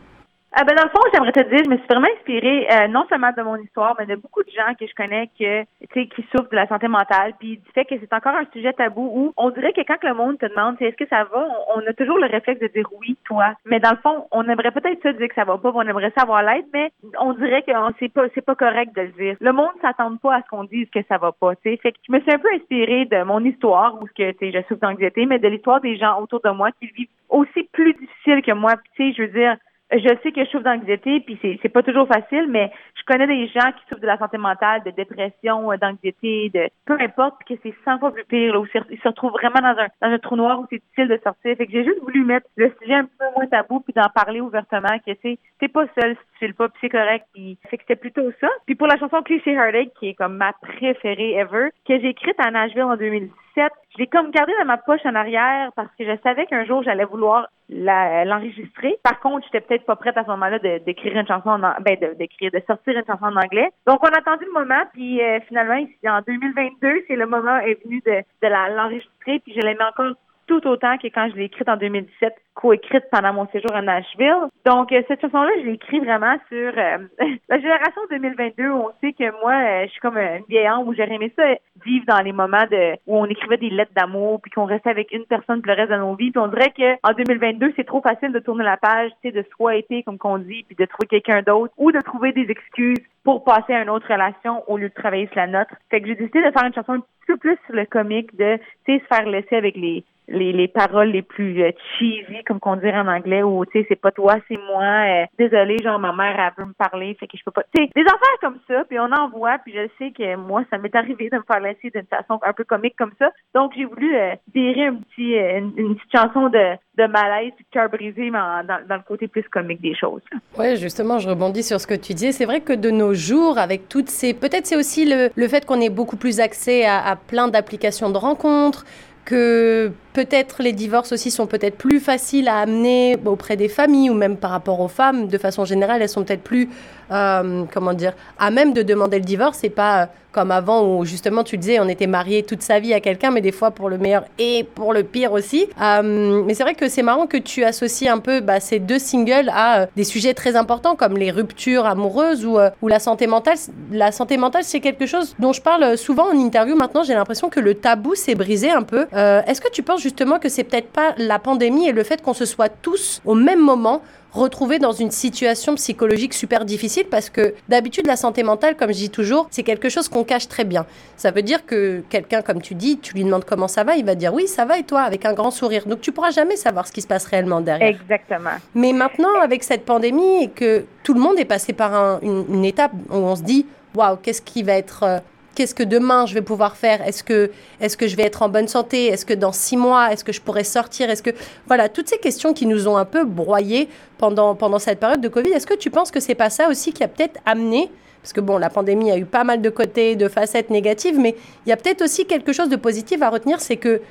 Ah 0.54 0.66
ben 0.66 0.76
dans 0.76 0.84
le 0.84 0.90
fond, 0.90 1.00
j'aimerais 1.14 1.32
te 1.32 1.48
dire, 1.48 1.64
je 1.64 1.70
me 1.70 1.78
suis 1.78 1.88
vraiment 1.88 2.10
inspirée 2.18 2.68
euh, 2.70 2.88
non 2.90 3.06
seulement 3.08 3.32
de 3.36 3.42
mon 3.42 3.56
histoire, 3.56 3.96
mais 3.98 4.06
de 4.06 4.16
beaucoup 4.16 4.44
de 4.44 4.50
gens 4.50 4.74
que 4.78 4.86
je 4.86 4.94
connais 4.94 5.30
que, 5.40 5.64
qui 5.94 6.26
souffrent 6.30 6.50
de 6.50 6.58
la 6.58 6.68
santé 6.68 6.90
mentale, 6.90 7.36
puis 7.40 7.56
du 7.56 7.72
fait 7.74 7.86
que 7.86 7.96
c'est 7.98 8.14
encore 8.14 8.36
un 8.36 8.46
sujet 8.52 8.74
tabou 8.74 9.10
où 9.16 9.34
on 9.38 9.50
dirait 9.52 9.72
que 9.72 9.80
quand 9.88 10.04
le 10.04 10.14
monde 10.14 10.40
te 10.40 10.48
demande 10.48 10.76
est-ce 10.82 10.98
que 10.98 11.08
ça 11.08 11.24
va, 11.24 11.48
on, 11.74 11.80
a 11.88 11.94
toujours 11.94 12.18
le 12.18 12.28
réflexe 12.28 12.60
de 12.60 12.68
dire 12.68 12.86
oui, 13.00 13.16
toi. 13.24 13.53
Mais 13.66 13.80
dans 13.80 13.92
le 13.92 13.98
fond, 14.03 14.28
on 14.32 14.44
aimerait 14.50 14.72
peut-être 14.72 15.02
ça 15.02 15.14
dire 15.14 15.30
que 15.30 15.36
ça 15.36 15.46
va 15.46 15.58
pas, 15.58 15.72
on 15.74 15.88
aimerait 15.88 16.12
savoir 16.18 16.44
l'aide, 16.44 16.66
mais 16.74 16.92
on 17.18 17.32
dirait 17.32 17.62
que 17.62 17.72
c'est 18.00 18.12
pas 18.12 18.26
c'est 18.36 18.46
pas 18.46 18.56
correct 18.56 18.94
de 18.94 19.04
le 19.04 19.12
dire. 19.12 19.38
Le 19.40 19.54
monde 19.54 19.72
s'attend 19.82 20.18
pas 20.18 20.36
à 20.36 20.42
ce 20.42 20.50
qu'on 20.50 20.66
dise 20.66 20.90
que 20.90 21.00
ça 21.08 21.18
va 21.18 21.32
pas, 21.32 21.54
sais. 21.64 21.78
Fait 21.78 21.94
que 21.94 21.97
je 22.06 22.12
me 22.12 22.20
suis 22.20 22.32
un 22.32 22.40
peu 22.40 22.50
inspirée 22.54 23.06
de 23.06 23.24
mon 23.24 23.40
histoire 23.46 23.96
où 24.02 24.06
que 24.06 24.34
je 24.42 24.62
souffre 24.68 24.82
d'anxiété, 24.82 25.26
mais 25.26 25.40
de 25.40 25.47
l'histoire 25.47 25.80
des 25.80 25.96
gens 25.96 26.20
autour 26.20 26.42
de 26.42 26.50
moi 26.50 26.72
qui 26.74 26.88
vivent 26.88 27.08
aussi 27.30 27.64
plus 27.72 27.94
difficile 27.94 28.42
que 28.42 28.52
moi. 28.52 28.74
Tu 28.96 29.12
sais, 29.12 29.14
je 29.16 29.22
veux 29.22 29.30
dire 29.30 29.56
je 29.91 30.09
sais 30.23 30.32
que 30.32 30.43
je 30.43 30.49
souffre 30.49 30.64
d'anxiété, 30.64 31.20
puis 31.20 31.38
c'est, 31.41 31.59
c'est 31.61 31.70
pas 31.70 31.84
toujours 31.84 32.08
facile, 32.08 32.47
mais 32.49 32.72
je 32.96 33.03
connais 33.05 33.28
des 33.28 33.47
gens 33.47 33.72
qui 33.72 33.84
souffrent 33.90 34.02
de 34.02 34.08
la 34.08 34.17
santé 34.17 34.38
mentale, 34.38 34.84
de 34.84 34.91
dépression, 34.91 35.72
euh, 35.72 35.78
d'anxiété, 35.78 36.49
de 36.53 36.70
peu 36.85 36.97
importe, 36.99 37.43
que 37.47 37.53
c'est 37.61 37.73
100 37.85 37.99
fois 37.99 38.14
plus 38.14 38.23
pire, 38.26 38.53
là, 38.53 38.59
où 38.59 38.67
ils 38.90 38.99
se 38.99 39.08
retrouvent 39.08 39.32
vraiment 39.32 39.59
dans 39.59 39.82
un, 39.82 39.88
dans 40.02 40.14
un 40.14 40.20
trou 40.20 40.35
noir 40.35 40.59
où 40.59 40.67
c'est 40.70 40.82
difficile 40.82 41.08
de 41.08 41.20
sortir. 41.23 41.55
Fait 41.58 41.66
que 41.66 41.72
j'ai 41.72 41.84
juste 41.84 42.02
voulu 42.02 42.23
mettre 42.23 42.47
le 42.55 42.72
sujet 42.82 42.96
un 42.96 43.05
peu 43.05 43.26
moins 43.35 43.47
tabou, 43.47 43.82
puis 43.82 43.93
d'en 43.93 44.09
parler 44.14 44.41
ouvertement, 44.41 44.97
que 45.05 45.11
c'est 45.22 45.38
t'es 45.59 45.67
pas 45.67 45.85
seul 45.99 46.16
si 46.16 46.40
tu 46.40 46.47
le 46.47 46.53
pas, 46.53 46.70
puis 46.70 46.79
c'est 46.82 46.90
correct. 46.90 47.26
Puis 47.34 47.58
fait 47.70 47.78
que 47.78 47.84
c'était 47.84 47.99
plutôt 47.99 48.32
ça. 48.40 48.47
Puis 48.66 48.76
pour 48.76 48.87
la 48.87 48.97
chanson 48.97 49.22
Cliché 49.22 49.53
Heartache, 49.53 49.90
qui 49.99 50.09
est 50.09 50.14
comme 50.14 50.37
ma 50.37 50.53
préférée 50.53 51.34
ever, 51.34 51.70
que 51.87 51.99
j'ai 51.99 52.09
écrite 52.09 52.40
à 52.40 52.52
Nashville 52.52 52.84
en 52.84 52.96
2017, 52.96 53.32
2017. 53.56 53.72
Je 53.94 53.98
l'ai 54.00 54.08
comme 54.08 54.32
gardé 54.32 54.53
dans 54.59 54.66
ma 54.66 54.78
poche 54.78 55.02
en 55.06 55.16
arrière 55.16 55.72
parce 55.76 55.90
que 55.98 56.06
je 56.06 56.18
savais 56.24 56.46
qu'un 56.46 56.66
jour 56.66 56.84
j'allais 56.84 57.06
vouloir 57.06 57.48
l'enregistrer. 57.70 58.98
Par 59.03 59.20
contre, 59.20 59.46
j'étais 59.46 59.62
peut-être 59.62 59.86
pas 59.86 59.96
prête 59.96 60.18
à 60.18 60.24
ce 60.24 60.30
moment-là 60.30 60.59
d'écrire 60.59 61.16
une 61.16 61.28
chanson 61.28 61.50
en 61.50 61.59
ben 61.82 61.98
d'écrire, 62.18 62.52
de, 62.52 62.62
sortir 62.68 62.98
une 62.98 63.06
chanson 63.06 63.26
en 63.26 63.36
anglais. 63.36 63.70
Donc 63.88 64.00
on 64.03 64.08
a 64.08 64.18
attendu 64.18 64.46
le 64.46 64.59
moment, 64.59 64.84
puis 64.94 65.22
euh, 65.22 65.40
finalement, 65.48 65.80
en 66.08 66.22
2022, 66.22 67.03
c'est 67.08 67.16
le 67.16 67.26
moment 67.26 67.58
est 67.59 67.82
venu 67.84 68.02
de, 68.06 68.24
de 68.42 68.48
l'enregistrer, 68.48 69.40
puis 69.40 69.54
je 69.56 69.62
l'ai 69.62 69.74
mis 69.74 69.84
encore 69.84 70.14
tout 70.47 70.66
autant 70.67 70.97
que 70.97 71.08
quand 71.08 71.29
je 71.32 71.35
l'ai 71.35 71.46
écrite 71.46 71.70
en 71.70 71.78
2017, 71.78 72.34
coécrite 72.53 73.05
pendant 73.11 73.34
mon 73.34 73.47
séjour 73.47 73.73
à 73.73 73.82
Nashville. 73.82 74.47
Donc, 74.66 74.91
euh, 74.91 75.02
cette 75.08 75.22
chanson-là, 75.22 75.49
je 75.61 75.66
l'ai 75.66 75.73
écrite 75.73 76.03
vraiment 76.03 76.35
sur 76.49 76.73
euh, 76.78 76.97
la 77.49 77.59
génération 77.59 78.02
2022 78.09 78.70
où 78.70 78.76
on 78.76 78.91
sait 79.02 79.14
que 79.14 79.32
moi, 79.41 79.53
euh, 79.53 79.85
je 79.85 79.91
suis 79.91 80.02
comme 80.02 80.17
une 80.17 80.43
vieille 80.49 80.70
où 80.85 80.93
j'aurais 80.93 81.14
aimé 81.14 81.32
ça 81.35 81.43
vivre 81.85 82.05
dans 82.08 82.20
les 82.20 82.34
moments 82.34 82.66
de 82.70 82.93
où 83.08 83.17
on 83.17 83.26
écrivait 83.26 83.58
des 83.58 83.70
lettres 83.70 83.93
d'amour 83.96 84.40
puis 84.41 84.52
qu'on 84.52 84.66
restait 84.66 84.90
avec 84.90 85.11
une 85.11 85.26
personne 85.26 85.61
pour 85.61 85.72
le 85.72 85.78
reste 85.78 85.91
de 85.91 85.97
nos 85.97 86.16
vies. 86.16 86.32
Puis 86.32 86.40
on 86.40 86.47
dirait 86.47 86.73
qu'en 86.76 87.14
2022, 87.14 87.73
c'est 87.76 87.85
trop 87.85 88.02
facile 88.02 88.32
de 88.32 88.40
tourner 88.40 88.64
la 88.64 88.78
page, 88.78 89.11
tu 89.22 89.29
sais, 89.29 89.32
de 89.32 89.46
swiper, 89.55 90.03
comme 90.03 90.17
qu'on 90.17 90.37
dit, 90.37 90.64
puis 90.64 90.76
de 90.76 90.85
trouver 90.85 91.08
quelqu'un 91.08 91.41
d'autre 91.41 91.73
ou 91.78 91.91
de 91.91 91.99
trouver 92.02 92.34
des 92.34 92.49
excuses 92.49 93.03
pour 93.23 93.44
passer 93.44 93.73
à 93.73 93.82
une 93.82 93.90
autre 93.90 94.11
relation 94.11 94.64
au 94.70 94.78
lieu 94.78 94.90
de 94.90 94.94
travailler 94.94 95.28
sur 95.28 95.37
la 95.37 95.47
nôtre. 95.47 95.73
Fait 95.90 96.02
que 96.02 96.08
j'ai 96.08 96.16
décidé 96.16 96.40
de 96.44 96.52
faire 96.52 96.66
une 96.66 96.73
chanson 96.73 96.94
un 96.94 96.99
petit 96.99 97.28
peu 97.28 97.37
plus 97.37 97.58
sur 97.66 97.76
le 97.76 97.85
comique, 97.85 98.35
de, 98.35 98.58
tu 98.85 98.97
sais, 98.97 98.99
se 98.99 99.16
faire 99.16 99.28
laisser 99.28 99.55
avec 99.55 99.76
les 99.76 100.03
les, 100.28 100.53
les 100.53 100.68
paroles 100.68 101.09
les 101.09 101.22
plus 101.22 101.62
euh, 101.62 101.72
cheesy, 101.97 102.44
comme 102.46 102.59
qu'on 102.59 102.76
dirait 102.76 103.00
en 103.00 103.08
anglais, 103.08 103.44
où 103.44 103.66
tu 103.66 103.79
sais, 103.79 103.85
c'est 103.90 104.00
pas 104.00 104.12
toi, 104.12 104.38
c'est 104.47 104.58
moi. 104.58 104.84
Euh, 104.84 105.26
désolé, 105.38 105.78
genre 105.84 106.00
ma 106.00 106.14
mère 106.14 106.35
elle 106.40 106.64
veut 106.64 106.70
me 106.70 106.73
parler, 106.73 107.16
fait 107.20 107.28
que 107.28 107.38
je 107.38 107.44
peux 107.44 107.52
pas. 107.52 107.64
Tu 107.76 107.84
sais, 107.84 107.90
des 107.96 108.02
affaires 108.02 108.40
comme 108.41 108.59
ça, 108.68 108.84
puis 108.88 109.00
on 109.00 109.12
en 109.12 109.29
voit, 109.29 109.58
puis 109.59 109.73
je 109.73 109.88
sais 109.97 110.12
que 110.12 110.35
moi, 110.35 110.64
ça 110.70 110.78
m'est 110.78 110.96
arrivé 111.02 111.29
de 111.29 111.38
me 111.38 111.44
faire 111.44 111.59
laisser 111.59 111.90
d'une 111.94 112.06
façon 112.06 112.40
un 112.44 112.53
peu 112.53 112.64
comique 112.64 112.96
comme 112.97 113.12
ça. 113.20 113.32
Donc 113.53 113.73
j'ai 113.76 113.85
voulu 113.85 114.16
euh, 114.16 114.34
un 114.34 114.96
petit, 114.96 115.38
euh, 115.38 115.59
une, 115.59 115.96
petite 115.96 116.12
chanson 116.14 116.50
de, 116.50 116.76
de 116.97 117.08
malaise, 117.08 117.52
de 117.59 117.66
cœur 117.72 117.90
brisé, 117.90 118.29
mais 118.29 118.40
dans, 118.40 118.79
dans, 118.88 118.96
le 118.96 119.03
côté 119.08 119.28
plus 119.28 119.44
comique 119.50 119.82
des 119.82 119.96
choses. 119.96 120.22
Ouais, 120.58 120.76
justement, 120.76 121.20
je 121.20 121.29
rebondis 121.29 121.64
sur 121.64 121.79
ce 121.79 121.88
que 121.88 121.94
tu 121.94 122.14
disais. 122.14 122.32
C'est 122.32 122.46
vrai 122.46 122.62
que 122.62 122.73
de 122.73 122.90
nos 122.90 123.14
jours, 123.14 123.58
avec 123.58 123.90
toutes 123.90 124.09
ces, 124.09 124.34
peut-être 124.34 124.66
c'est 124.66 124.78
aussi 124.78 125.06
le, 125.06 125.29
le 125.35 125.47
fait 125.47 125.66
qu'on 125.66 125.82
ait 125.82 125.90
beaucoup 125.90 126.18
plus 126.18 126.40
accès 126.40 126.85
à 126.85 127.16
plein 127.16 127.47
d'applications 127.47 128.09
de 128.09 128.18
rencontres 128.18 128.85
que 129.26 129.91
peut-être 130.13 130.61
les 130.61 130.73
divorces 130.73 131.11
aussi 131.11 131.31
sont 131.31 131.47
peut-être 131.47 131.78
plus 131.78 131.99
faciles 131.99 132.47
à 132.47 132.58
amener 132.58 133.17
auprès 133.25 133.58
des 133.58 133.69
familles 133.69 134.09
ou 134.09 134.13
même 134.13 134.37
par 134.37 134.52
rapport 134.52 134.79
aux 134.79 134.87
femmes. 134.87 135.28
De 135.28 135.37
façon 135.37 135.66
générale, 135.66 136.02
elles 136.02 136.09
sont 136.09 136.23
peut-être 136.23 136.43
plus, 136.43 136.69
euh, 137.11 137.63
comment 137.73 137.93
dire, 137.93 138.13
à 138.40 138.52
même 138.52 138.73
de 138.73 138.81
demander 138.81 139.17
le 139.17 139.25
divorce. 139.25 139.59
C'est 139.61 139.69
pas 139.69 140.03
euh, 140.03 140.05
comme 140.31 140.52
avant 140.52 140.87
où 140.87 141.03
justement 141.03 141.43
tu 141.43 141.58
disais 141.58 141.81
on 141.81 141.90
était 141.90 142.08
marié 142.08 142.43
toute 142.43 142.61
sa 142.61 142.79
vie 142.79 142.93
à 142.93 143.02
quelqu'un, 143.02 143.31
mais 143.31 143.41
des 143.41 143.52
fois 143.52 143.72
pour 143.72 143.90
le 143.90 143.97
meilleur 143.97 144.23
et 144.40 144.63
pour 144.63 144.93
le 144.93 145.03
pire 145.03 145.34
aussi. 145.34 145.67
Euh, 145.81 146.43
mais 146.46 146.53
c'est 146.53 146.63
vrai 146.63 146.73
que 146.73 146.87
c'est 146.87 147.03
marrant 147.03 147.28
que 147.28 147.37
tu 147.37 147.66
associes 147.66 148.08
un 148.08 148.19
peu 148.19 148.40
bah, 148.40 148.61
ces 148.61 148.79
deux 148.79 148.99
singles 148.99 149.52
à 149.53 149.87
des 149.96 150.05
sujets 150.05 150.34
très 150.34 150.55
importants 150.55 150.96
comme 150.96 151.17
les 151.17 151.31
ruptures 151.31 151.85
amoureuses 151.85 152.46
ou, 152.46 152.58
ou 152.81 152.87
la 152.87 152.99
santé 152.99 153.28
mentale. 153.28 153.58
La 153.91 154.13
santé 154.13 154.37
mentale, 154.37 154.63
c'est 154.63 154.79
quelque 154.79 155.05
chose 155.05 155.35
dont 155.37 155.52
je 155.52 155.61
parle 155.61 155.97
souvent 155.97 156.28
en 156.31 156.37
interview 156.37 156.75
maintenant. 156.75 157.03
J'ai 157.03 157.13
l'impression 157.13 157.49
que 157.49 157.59
le 157.59 157.75
tabou 157.75 158.16
s'est 158.16 158.35
brisé 158.35 158.72
un 158.72 158.84
peu. 158.84 159.08
Est-ce 159.11 159.59
que 159.59 159.69
tu 159.69 159.84
penses 159.84 160.01
justement 160.02 160.40
que 160.40 160.50
c'est 160.50 160.64
peut-être 160.64 160.90
pas 160.90 161.14
la 161.18 161.40
pandémie 161.40 161.88
et 161.88 161.92
le 161.92 162.03
fait 162.03 162.22
qu'on 162.22 162.34
se 162.34 162.46
soit 162.46 162.70
tous 162.70 163.22
au 163.26 163.36
même 163.36 163.62
moment 163.62 164.02
retrouvés 164.34 164.80
dans 164.80 164.94
une 164.94 165.12
situation 165.12 165.76
psychologique 165.76 166.34
super 166.34 166.66
difficile 166.66 167.06
parce 167.09 167.30
que 167.30 167.53
d'habitude 167.68 168.08
la 168.08 168.16
santé 168.16 168.44
mentale, 168.44 168.76
comme 168.78 168.90
je 168.90 168.98
dis 168.98 169.09
toujours, 169.09 169.48
c'est 169.52 169.64
quelque 169.64 169.90
chose 169.90 170.08
qu'on 170.08 170.24
cache 170.24 170.48
très 170.48 170.64
bien. 170.64 170.86
Ça 171.18 171.32
veut 171.32 171.42
dire 171.42 171.66
que 171.66 172.02
quelqu'un, 172.09 172.42
comme 172.42 172.62
tu 172.62 172.74
dis, 172.76 172.98
tu 172.98 173.14
lui 173.14 173.24
demandes 173.24 173.46
comment 173.46 173.68
ça 173.68 173.84
va, 173.84 173.96
il 173.96 174.06
va 174.06 174.16
dire 174.16 174.34
oui, 174.34 174.48
ça 174.48 174.66
va 174.66 174.78
et 174.78 174.84
toi, 174.84 175.02
avec 175.02 175.26
un 175.26 175.34
grand 175.34 175.52
sourire. 175.52 175.86
Donc 175.86 176.02
tu 176.02 176.12
pourras 176.12 176.32
jamais 176.32 176.56
savoir 176.56 176.88
ce 176.88 176.92
qui 176.92 177.02
se 177.02 177.08
passe 177.08 177.26
réellement 177.26 177.62
derrière. 177.62 177.90
Exactement. 177.90 178.52
Mais 178.74 178.94
maintenant, 178.94 179.40
avec 179.42 179.64
cette 179.64 179.86
pandémie 179.86 180.44
et 180.44 180.50
que 180.50 180.86
tout 181.04 181.14
le 181.14 181.20
monde 181.20 181.38
est 181.38 181.46
passé 181.46 181.74
par 181.74 182.24
une, 182.24 182.46
une, 182.50 182.66
étape 182.66 182.92
où 183.09 183.16
on 183.16 183.36
se 183.36 183.44
dit 183.44 183.66
waouh, 183.96 184.16
qu'est-ce 184.18 184.42
qui 184.42 184.64
va 184.64 184.74
être 184.74 185.04
euh, 185.04 185.20
qu'est-ce 185.56 185.76
que 185.76 185.84
demain 185.84 186.26
je 186.26 186.34
vais 186.34 186.42
pouvoir 186.42 186.76
faire? 186.76 187.06
Est-ce 187.08 187.24
que, 187.24 187.52
est 187.80 187.96
que 187.96 188.08
je 188.08 188.16
vais 188.16 188.24
être 188.24 188.42
en 188.42 188.50
bonne 188.50 188.68
santé? 188.68 189.08
Est-ce 189.08 189.26
que 189.26 189.34
dans 189.34 189.52
six 189.52 189.78
mois, 189.78 190.12
est-ce 190.12 190.24
que 190.24 190.32
je 190.32 190.42
pourrais 190.42 190.64
sortir? 190.64 191.09
Est-ce 191.09 191.24
que 191.24 191.32
voilà 191.68 191.90
toutes 191.90 192.09
ces 192.09 192.18
questions 192.18 192.53
qui 192.53 192.66
nous 192.66 192.88
ont 192.88 192.98
un 192.98 193.06
peu 193.06 193.24
broyés 193.24 193.90
pendant 194.18 194.56
pendant 194.56 194.80
cette 194.80 195.00
période 195.00 195.22
de 195.22 195.28
Covid. 195.28 195.52
Est-ce 195.52 195.68
que 195.68 195.74
tu 195.74 195.90
penses 195.90 196.12
que 196.12 196.20
c'est 196.20 196.36
pas 196.36 196.50
ça 196.50 196.70
aussi 196.70 196.94
qui 196.94 197.03
a 197.03 197.08
peut-être 197.08 197.40
amené? 197.46 197.92
Parce 198.22 198.34
que 198.34 198.42
bon, 198.42 198.58
la 198.58 198.70
pandémie 198.70 199.12
a 199.12 199.18
eu 199.18 199.26
pas 199.26 199.44
mal 199.44 199.62
de 199.62 199.70
côtés, 199.70 200.16
de 200.16 200.28
facettes 200.28 200.70
négatives, 200.70 201.20
mais 201.20 201.36
il 201.66 201.70
y 201.70 201.72
a 201.72 201.78
peut-être 201.78 202.04
aussi 202.04 202.26
quelque 202.26 202.54
chose 202.54 202.70
de 202.70 202.76
positif 202.76 203.22
à 203.24 203.30
retenir, 203.30 203.59
c'est 203.59 203.78
que 203.78 204.02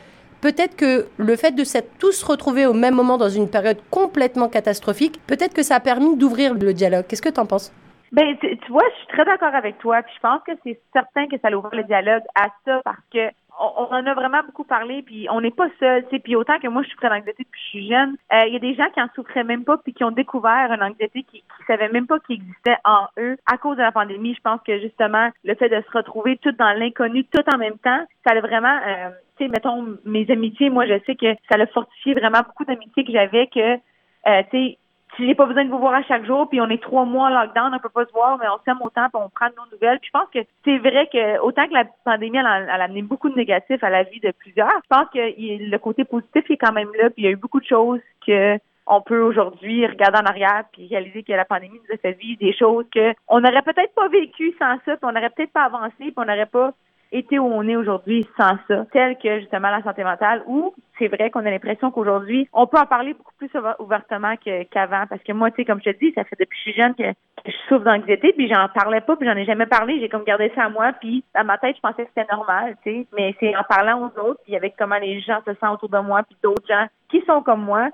peut-être 0.40 0.74
que 0.74 1.06
le 1.16 1.36
fait 1.36 1.52
de 1.52 1.62
s'être 1.62 1.90
tous 1.98 2.22
retrouvés 2.24 2.66
au 2.66 2.72
même 2.72 2.94
moment 2.94 3.18
dans 3.18 3.28
une 3.28 3.48
période 3.48 3.78
complètement 3.90 4.48
catastrophique, 4.48 5.20
peut-être 5.28 5.54
que 5.54 5.62
ça 5.62 5.76
a 5.76 5.80
permis 5.80 6.16
d'ouvrir 6.16 6.54
le 6.54 6.74
dialogue. 6.74 7.04
Qu'est-ce 7.06 7.22
que 7.22 7.28
tu 7.28 7.40
en 7.40 7.46
penses? 7.46 7.70
Ben, 8.12 8.36
tu, 8.38 8.72
vois, 8.72 8.82
je 8.90 8.96
suis 8.98 9.06
très 9.08 9.24
d'accord 9.24 9.54
avec 9.54 9.78
toi. 9.78 10.02
Puis 10.02 10.14
je 10.16 10.20
pense 10.20 10.42
que 10.42 10.52
c'est 10.64 10.80
certain 10.92 11.28
que 11.28 11.38
ça 11.38 11.50
ouvre 11.56 11.70
le 11.72 11.84
dialogue 11.84 12.24
à 12.34 12.48
ça 12.64 12.80
parce 12.84 13.02
que 13.12 13.30
on, 13.62 13.92
en 13.92 14.06
a 14.06 14.14
vraiment 14.14 14.42
beaucoup 14.44 14.64
parlé, 14.64 15.02
puis 15.02 15.28
on 15.30 15.40
n'est 15.40 15.50
pas 15.50 15.68
seul. 15.78 16.04
Puis 16.24 16.34
autant 16.34 16.58
que 16.58 16.68
moi, 16.68 16.82
je 16.82 16.88
souffrais 16.88 17.10
d'anxiété 17.10 17.44
depuis 17.44 17.50
que 17.50 17.58
je 17.58 17.68
suis 17.68 17.88
jeune, 17.88 18.16
euh, 18.32 18.46
il 18.46 18.54
y 18.54 18.56
a 18.56 18.58
des 18.58 18.74
gens 18.74 18.88
qui 18.90 19.02
en 19.02 19.08
souffraient 19.14 19.44
même 19.44 19.64
pas, 19.64 19.76
puis 19.76 19.92
qui 19.92 20.02
ont 20.02 20.10
découvert 20.10 20.72
une 20.72 20.82
anxiété 20.82 21.24
qui, 21.24 21.40
qui 21.40 21.64
savaient 21.66 21.90
même 21.90 22.06
pas 22.06 22.18
qu'il 22.20 22.36
existait 22.36 22.78
en 22.84 23.06
eux 23.18 23.36
à 23.46 23.58
cause 23.58 23.76
de 23.76 23.82
la 23.82 23.92
pandémie. 23.92 24.34
Je 24.34 24.40
pense 24.40 24.60
que 24.66 24.80
justement, 24.80 25.28
le 25.44 25.54
fait 25.56 25.68
de 25.68 25.82
se 25.82 25.96
retrouver 25.96 26.38
tout 26.38 26.52
dans 26.52 26.72
l'inconnu, 26.72 27.24
tout 27.24 27.44
en 27.52 27.58
même 27.58 27.78
temps, 27.78 28.06
ça 28.26 28.32
a 28.32 28.40
vraiment, 28.40 28.78
euh, 28.86 29.10
tu 29.36 29.44
sais, 29.44 29.50
mettons 29.50 29.98
mes 30.06 30.30
amitiés. 30.30 30.70
Moi, 30.70 30.86
je 30.86 30.98
sais 31.04 31.14
que 31.14 31.34
ça 31.50 31.60
a 31.60 31.66
fortifié 31.66 32.14
vraiment 32.14 32.40
beaucoup 32.40 32.64
d'amitiés 32.64 33.04
que 33.04 33.12
j'avais 33.12 33.46
que, 33.48 33.74
euh, 33.74 34.42
tu 34.50 34.50
sais 34.50 34.78
j'ai 35.26 35.34
pas 35.34 35.46
besoin 35.46 35.64
de 35.64 35.70
vous 35.70 35.78
voir 35.78 35.94
à 35.94 36.02
chaque 36.02 36.24
jour, 36.24 36.48
puis 36.48 36.60
on 36.60 36.68
est 36.68 36.82
trois 36.82 37.04
mois 37.04 37.28
en 37.28 37.42
lockdown, 37.42 37.74
on 37.74 37.78
peut 37.78 37.88
pas 37.88 38.06
se 38.06 38.12
voir, 38.12 38.38
mais 38.38 38.46
on 38.48 38.58
s'aime 38.64 38.80
autant, 38.82 39.08
puis 39.08 39.22
on 39.22 39.28
prend 39.28 39.46
nos 39.56 39.70
nouvelles. 39.72 39.98
Puis 40.00 40.10
je 40.12 40.18
pense 40.18 40.28
que 40.32 40.38
c'est 40.64 40.78
vrai 40.78 41.08
que 41.12 41.38
autant 41.40 41.66
que 41.66 41.74
la 41.74 41.84
pandémie 42.04 42.38
elle 42.38 42.46
a, 42.46 42.82
amené 42.82 43.02
beaucoup 43.02 43.28
de 43.28 43.36
négatifs 43.36 43.82
à 43.82 43.90
la 43.90 44.02
vie 44.02 44.20
de 44.20 44.32
plusieurs, 44.32 44.68
je 44.68 44.88
pense 44.88 45.08
que 45.12 45.18
le 45.18 45.78
côté 45.78 46.04
positif 46.04 46.50
est 46.50 46.56
quand 46.56 46.72
même 46.72 46.90
là, 46.98 47.10
puis 47.10 47.22
il 47.22 47.24
y 47.24 47.28
a 47.28 47.30
eu 47.30 47.36
beaucoup 47.36 47.60
de 47.60 47.66
choses 47.66 48.00
que 48.26 48.58
on 48.86 49.00
peut 49.02 49.20
aujourd'hui 49.20 49.86
regarder 49.86 50.18
en 50.18 50.26
arrière 50.26 50.64
puis 50.72 50.88
réaliser 50.88 51.22
que 51.22 51.32
la 51.32 51.44
pandémie 51.44 51.78
nous 51.78 51.94
a 51.94 51.98
fait 51.98 52.12
vivre 52.12 52.40
des 52.40 52.52
choses 52.52 52.84
que 52.92 53.14
on 53.28 53.40
n'aurait 53.40 53.62
peut-être 53.62 53.94
pas 53.94 54.08
vécu 54.08 54.52
sans 54.58 54.76
ça, 54.84 54.96
puis 54.96 55.04
on 55.04 55.12
n'aurait 55.12 55.30
peut-être 55.30 55.52
pas 55.52 55.64
avancé, 55.64 55.94
puis 55.98 56.14
on 56.16 56.24
n'aurait 56.24 56.46
pas 56.46 56.72
été 57.12 57.38
où 57.38 57.46
on 57.46 57.68
est 57.68 57.76
aujourd'hui 57.76 58.26
sans 58.36 58.56
ça, 58.68 58.86
tel 58.92 59.16
que 59.18 59.40
justement 59.40 59.70
la 59.70 59.82
santé 59.82 60.04
mentale, 60.04 60.42
où 60.46 60.74
c'est 60.98 61.08
vrai 61.08 61.30
qu'on 61.30 61.44
a 61.46 61.50
l'impression 61.50 61.90
qu'aujourd'hui, 61.90 62.48
on 62.52 62.66
peut 62.66 62.78
en 62.78 62.86
parler 62.86 63.14
beaucoup 63.14 63.34
plus 63.36 63.50
ouvertement 63.78 64.34
qu'avant, 64.70 65.06
parce 65.08 65.22
que 65.22 65.32
moi, 65.32 65.50
tu 65.50 65.56
sais, 65.56 65.64
comme 65.64 65.80
je 65.84 65.90
te 65.90 65.98
dis, 65.98 66.12
ça 66.14 66.24
fait 66.24 66.36
depuis 66.38 66.56
que 66.56 66.56
je 66.56 66.70
suis 66.70 66.80
jeune 66.80 66.94
que, 66.94 67.04
je 67.46 67.52
souffre 67.68 67.84
d'anxiété, 67.84 68.34
puis 68.34 68.48
j'en 68.48 68.68
parlais 68.68 69.00
pas, 69.00 69.16
puis 69.16 69.26
j'en 69.26 69.36
ai 69.36 69.46
jamais 69.46 69.66
parlé, 69.66 69.98
j'ai 69.98 70.10
comme 70.10 70.24
gardé 70.24 70.52
ça 70.54 70.64
à 70.64 70.68
moi, 70.68 70.92
puis 71.00 71.24
dans 71.34 71.44
ma 71.44 71.56
tête, 71.56 71.76
je 71.76 71.80
pensais 71.80 72.04
que 72.04 72.10
c'était 72.14 72.30
normal, 72.30 72.76
tu 72.84 72.90
sais, 72.90 73.06
mais 73.16 73.34
c'est 73.40 73.56
en 73.56 73.62
parlant 73.64 73.98
aux 74.02 74.20
autres, 74.20 74.40
puis 74.44 74.56
avec 74.56 74.74
comment 74.78 74.98
les 74.98 75.20
gens 75.20 75.40
se 75.46 75.54
sentent 75.54 75.82
autour 75.82 75.88
de 75.88 76.06
moi, 76.06 76.22
puis 76.22 76.36
d'autres 76.42 76.66
gens 76.68 76.86
qui 77.10 77.22
sont 77.26 77.42
comme 77.42 77.64
moi, 77.64 77.88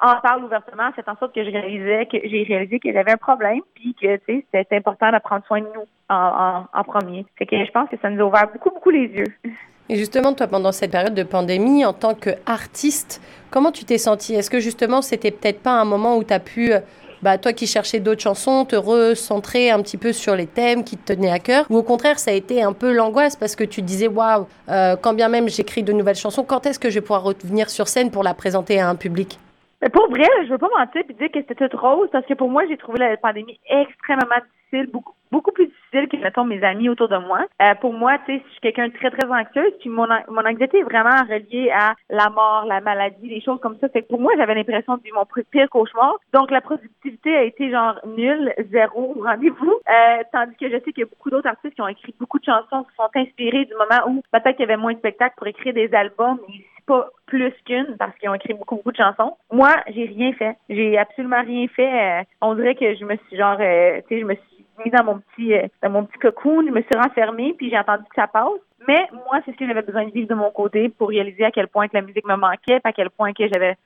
en 0.00 0.16
parle 0.20 0.44
ouvertement, 0.44 0.90
c'est 0.96 1.08
en 1.08 1.16
sorte 1.16 1.34
que 1.34 1.44
je 1.44 1.50
réalisais 1.50 2.06
que 2.06 2.16
j'ai 2.24 2.42
réalisé 2.42 2.80
que 2.80 2.92
j'avais 2.92 3.12
un 3.12 3.16
problème, 3.16 3.60
puis 3.74 3.94
que 3.94 4.16
tu 4.16 4.44
c'était 4.52 4.76
important 4.76 5.12
de 5.12 5.18
prendre 5.18 5.44
soin 5.46 5.60
de 5.60 5.66
nous 5.66 5.86
en, 6.08 6.84
premier. 6.84 7.26
Fait 7.36 7.46
que 7.46 7.56
je 7.64 7.70
pense 7.70 7.88
que 7.88 7.96
ça 8.00 8.10
nous 8.10 8.22
a 8.22 8.26
ouvert 8.26 8.48
beaucoup, 8.52 8.70
beaucoup 8.70 8.90
les 8.90 9.06
yeux. 9.06 9.26
Et 9.88 9.96
justement, 9.96 10.32
toi, 10.32 10.46
pendant 10.46 10.72
cette 10.72 10.92
période 10.92 11.14
de 11.14 11.22
pandémie, 11.22 11.84
en 11.84 11.92
tant 11.92 12.14
qu'artiste, 12.14 13.20
comment 13.50 13.72
tu 13.72 13.84
t'es 13.84 13.98
sentie? 13.98 14.34
Est-ce 14.34 14.50
que 14.50 14.60
justement, 14.60 15.02
c'était 15.02 15.30
peut-être 15.30 15.62
pas 15.62 15.72
un 15.72 15.84
moment 15.84 16.16
où 16.16 16.24
tu 16.24 16.32
as 16.32 16.40
pu, 16.40 16.72
bah, 17.22 17.38
toi 17.38 17.52
qui 17.52 17.66
cherchais 17.66 18.00
d'autres 18.00 18.22
chansons, 18.22 18.64
te 18.64 18.76
recentrer 18.76 19.70
un 19.70 19.82
petit 19.82 19.96
peu 19.96 20.12
sur 20.12 20.36
les 20.36 20.46
thèmes 20.46 20.84
qui 20.84 20.96
te 20.96 21.12
tenaient 21.12 21.30
à 21.30 21.40
cœur? 21.40 21.66
Ou 21.70 21.76
au 21.76 21.82
contraire, 21.82 22.18
ça 22.18 22.30
a 22.30 22.34
été 22.34 22.62
un 22.62 22.72
peu 22.72 22.92
l'angoisse 22.92 23.36
parce 23.36 23.56
que 23.56 23.64
tu 23.64 23.82
disais, 23.82 24.08
waouh, 24.08 24.46
euh, 24.68 24.96
quand 24.96 25.12
bien 25.12 25.28
même 25.28 25.48
j'écris 25.48 25.82
de 25.82 25.92
nouvelles 25.92 26.16
chansons, 26.16 26.44
quand 26.44 26.66
est-ce 26.66 26.78
que 26.78 26.88
je 26.88 26.94
vais 26.94 27.00
pouvoir 27.00 27.24
revenir 27.24 27.68
sur 27.68 27.88
scène 27.88 28.10
pour 28.10 28.22
la 28.22 28.34
présenter 28.34 28.80
à 28.80 28.88
un 28.88 28.94
public? 28.94 29.38
Pour 29.88 30.10
vrai, 30.10 30.28
je 30.44 30.50
veux 30.50 30.58
pas 30.58 30.68
mentir 30.76 31.02
et 31.08 31.12
dire 31.12 31.30
que 31.30 31.40
c'était 31.48 31.68
tout 31.68 31.76
rose 31.76 32.08
parce 32.12 32.26
que 32.26 32.34
pour 32.34 32.50
moi, 32.50 32.66
j'ai 32.68 32.76
trouvé 32.76 32.98
la 32.98 33.16
pandémie 33.16 33.58
extrêmement 33.68 34.36
difficile, 34.70 34.90
beaucoup 34.92 35.14
beaucoup 35.30 35.52
plus 35.52 35.66
difficile 35.66 36.08
que 36.08 36.16
mettons 36.16 36.44
mes 36.44 36.62
amis 36.62 36.88
autour 36.88 37.08
de 37.08 37.16
moi. 37.16 37.46
Euh, 37.62 37.74
pour 37.76 37.92
moi, 37.92 38.18
tu 38.26 38.36
sais, 38.36 38.42
je 38.44 38.50
suis 38.52 38.60
quelqu'un 38.60 38.88
de 38.88 38.92
très 38.92 39.10
très 39.10 39.28
anxieuse, 39.28 39.72
puis 39.80 39.88
mon 39.88 40.06
mon 40.28 40.44
anxiété 40.44 40.78
est 40.78 40.82
vraiment 40.82 41.22
reliée 41.28 41.70
à 41.70 41.94
la 42.08 42.30
mort, 42.30 42.64
la 42.66 42.80
maladie, 42.80 43.28
des 43.28 43.40
choses 43.40 43.60
comme 43.60 43.76
ça. 43.80 43.88
Fait 43.88 44.02
que 44.02 44.08
pour 44.08 44.20
moi, 44.20 44.32
j'avais 44.36 44.54
l'impression 44.54 44.96
de 44.96 45.02
vivre 45.02 45.16
mon 45.16 45.44
pire 45.50 45.68
cauchemar. 45.70 46.16
Donc 46.32 46.50
la 46.50 46.60
productivité 46.60 47.36
a 47.36 47.42
été 47.42 47.70
genre 47.70 48.00
nulle, 48.06 48.52
zéro 48.70 49.14
rendez-vous. 49.22 49.72
Euh, 49.88 50.22
tandis 50.32 50.56
que 50.56 50.68
je 50.68 50.76
sais 50.84 50.92
qu'il 50.92 51.00
y 51.00 51.02
a 51.02 51.10
beaucoup 51.10 51.30
d'autres 51.30 51.48
artistes 51.48 51.74
qui 51.74 51.82
ont 51.82 51.88
écrit 51.88 52.14
beaucoup 52.18 52.38
de 52.38 52.44
chansons 52.44 52.84
qui 52.84 52.96
sont 52.96 53.10
inspirés 53.14 53.64
du 53.64 53.74
moment 53.74 54.08
où 54.08 54.22
peut-être 54.32 54.56
qu'il 54.56 54.66
y 54.66 54.70
avait 54.70 54.76
moins 54.76 54.92
de 54.92 54.98
spectacles 54.98 55.34
pour 55.36 55.46
écrire 55.46 55.74
des 55.74 55.92
albums 55.94 56.38
pas 56.90 57.08
plus 57.26 57.54
qu'une 57.64 57.96
parce 57.98 58.16
qu'ils 58.18 58.28
ont 58.28 58.34
écrit 58.34 58.54
beaucoup, 58.54 58.74
beaucoup 58.74 58.90
de 58.90 58.96
chansons. 58.96 59.36
Moi, 59.52 59.70
j'ai 59.94 60.06
rien 60.06 60.32
fait. 60.32 60.56
J'ai 60.68 60.98
absolument 60.98 61.42
rien 61.42 61.68
fait. 61.68 62.20
Euh, 62.20 62.24
on 62.40 62.56
dirait 62.56 62.74
que 62.74 62.96
je 62.96 63.04
me 63.04 63.16
suis 63.16 63.36
genre, 63.36 63.56
euh, 63.60 64.00
tu 64.08 64.16
sais, 64.16 64.20
je 64.20 64.26
me 64.26 64.34
suis 64.34 64.64
mis 64.84 64.90
dans 64.90 65.04
mon 65.04 65.20
petit, 65.20 65.54
euh, 65.54 65.68
dans 65.82 65.90
mon 65.90 66.04
petit 66.04 66.18
cocoon, 66.18 66.66
je 66.66 66.72
me 66.72 66.82
suis 66.82 67.00
renfermée, 67.00 67.54
puis 67.56 67.70
j'ai 67.70 67.78
entendu 67.78 68.02
que 68.02 68.14
ça 68.16 68.26
passe. 68.26 68.58
Mais 68.88 69.06
moi, 69.12 69.40
c'est 69.44 69.52
ce 69.52 69.56
que 69.56 69.68
j'avais 69.68 69.82
besoin 69.82 70.04
de 70.04 70.10
vivre 70.10 70.28
de 70.28 70.34
mon 70.34 70.50
côté 70.50 70.88
pour 70.88 71.10
réaliser 71.10 71.44
à 71.44 71.52
quel 71.52 71.68
point 71.68 71.86
que 71.86 71.96
la 71.96 72.02
musique 72.02 72.26
me 72.26 72.34
manquait, 72.34 72.80
puis 72.80 72.90
à 72.90 72.92
quel 72.92 73.10
point 73.10 73.32
que 73.32 73.46
j'avais 73.46 73.76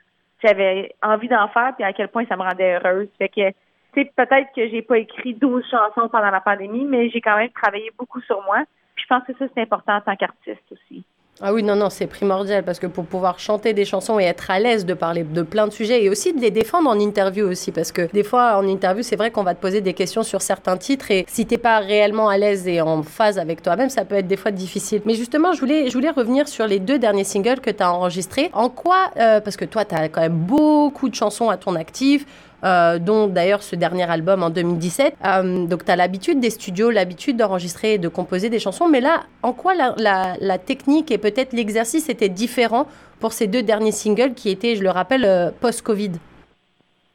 j'avais 0.43 0.95
envie 1.03 1.29
d'en 1.29 1.49
faire, 1.49 1.75
puis 1.75 1.85
à 1.85 1.93
quel 1.93 2.09
point 2.09 2.25
ça 2.27 2.37
me 2.37 2.43
rendait 2.43 2.75
heureuse. 2.77 3.09
Fait 3.19 3.29
que 3.29 3.53
c'est 3.95 4.11
peut-être 4.15 4.53
que 4.55 4.69
j'ai 4.69 4.83
pas 4.83 4.99
écrit 4.99 5.35
12 5.35 5.65
chansons 5.71 6.09
pendant 6.09 6.31
la 6.31 6.41
pandémie, 6.41 6.85
mais 6.85 7.11
j'ai 7.11 7.21
quand 7.21 7.37
même 7.37 7.51
travaillé 7.51 7.91
beaucoup 7.99 8.21
sur 8.23 8.43
moi. 8.45 8.65
Puis 8.95 9.05
je 9.05 9.15
pense 9.15 9.25
que 9.25 9.33
ça 9.39 9.47
c'est 9.55 9.63
important 9.63 9.97
en 9.97 10.01
tant 10.01 10.17
qu'artiste 10.17 10.73
aussi. 10.73 11.05
Ah 11.41 11.53
oui, 11.53 11.65
non, 11.65 11.75
non, 11.75 11.91
c'est 11.91 12.07
primordial 12.07 12.63
parce 12.63 12.79
que 12.79 12.87
pour 12.87 13.07
pouvoir 13.07 13.41
chanter 13.41 13.73
des 13.73 13.85
chansons 13.85 14.21
et 14.21 14.23
être 14.23 14.53
à 14.53 14.61
l'aise 14.61 14.87
de 14.87 14.95
parler 14.95 15.25
de 15.25 15.43
plein 15.43 15.67
de 15.67 15.73
sujets 15.73 16.05
et 16.05 16.09
aussi 16.09 16.33
de 16.33 16.41
les 16.41 16.53
défendre 16.53 16.89
en 16.89 16.97
interview 17.01 17.45
aussi 17.45 17.73
parce 17.73 17.91
que 17.91 18.09
des 18.13 18.23
fois 18.23 18.57
en 18.57 18.69
interview, 18.69 19.03
c'est 19.03 19.17
vrai 19.17 19.33
qu'on 19.33 19.43
va 19.43 19.57
te 19.57 19.61
poser 19.61 19.81
des 19.81 19.95
questions 19.95 20.23
sur 20.23 20.43
certains 20.43 20.77
titres 20.77 21.11
et 21.11 21.27
si 21.29 21.45
t'es 21.45 21.59
pas 21.59 21.81
réellement 21.81 22.29
à 22.29 22.39
l'aise 22.39 22.69
et 22.69 22.81
en 22.81 23.03
phase 23.03 23.41
avec 23.41 23.63
toi-même, 23.63 23.91
ça 23.91 24.05
peut 24.05 24.15
être 24.15 24.29
des 24.29 24.37
fois 24.37 24.53
difficile. 24.53 25.03
Mais 25.07 25.15
justement, 25.15 25.53
je 25.53 25.59
voulais, 25.59 25.89
je 25.89 25.95
voulais 25.95 26.11
revenir 26.11 26.47
sur 26.47 26.69
les 26.69 26.79
deux 26.79 27.01
derniers 27.01 27.25
singles 27.25 27.59
que 27.61 27.71
tu 27.71 27.83
as 27.83 27.93
enregistrés. 27.93 28.51
En 28.53 28.69
quoi, 28.69 29.11
euh, 29.17 29.41
parce 29.41 29.57
que 29.57 29.65
toi, 29.65 29.85
tu 29.85 29.97
quand 30.13 30.21
même 30.21 30.39
beaucoup 30.39 31.09
de 31.09 31.17
chansons 31.17 31.51
à 31.51 31.57
ton 31.57 31.75
actif, 31.75 32.27
euh, 32.65 32.99
dont 32.99 33.27
d'ailleurs 33.27 33.63
ce 33.63 33.77
dernier 33.77 34.11
album 34.11 34.43
en 34.43 34.51
2017. 34.51 35.17
Euh, 35.25 35.67
donc 35.67 35.85
tu 35.85 35.91
as 35.91 35.97
l'habitude 35.97 36.41
des 36.41 36.51
studios, 36.51 36.91
l'habitude 36.91 37.37
d'enregistrer 37.37 37.95
et 37.95 37.99
de 37.99 38.09
composer 38.09 38.49
des 38.49 38.59
chansons, 38.59 38.89
mais 38.89 39.01
là, 39.01 39.25
en 39.43 39.53
quoi 39.53 39.75
la, 39.75 40.59
technique 40.59 41.11
et 41.11 41.19
peut-être 41.19 41.53
l'exercice 41.53 42.09
étaient 42.09 42.29
différents 42.29 42.87
pour 43.21 43.33
ces 43.33 43.47
deux 43.47 43.63
derniers 43.63 43.93
singles 43.93 44.35
qui 44.35 44.51
étaient, 44.51 44.77
je 44.77 44.83
le 44.83 44.91
rappelle, 44.91 45.25
euh, 45.25 45.51
post-Covid? 45.61 46.13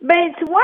Ben, 0.02 0.34
tu 0.38 0.46
vois, 0.46 0.62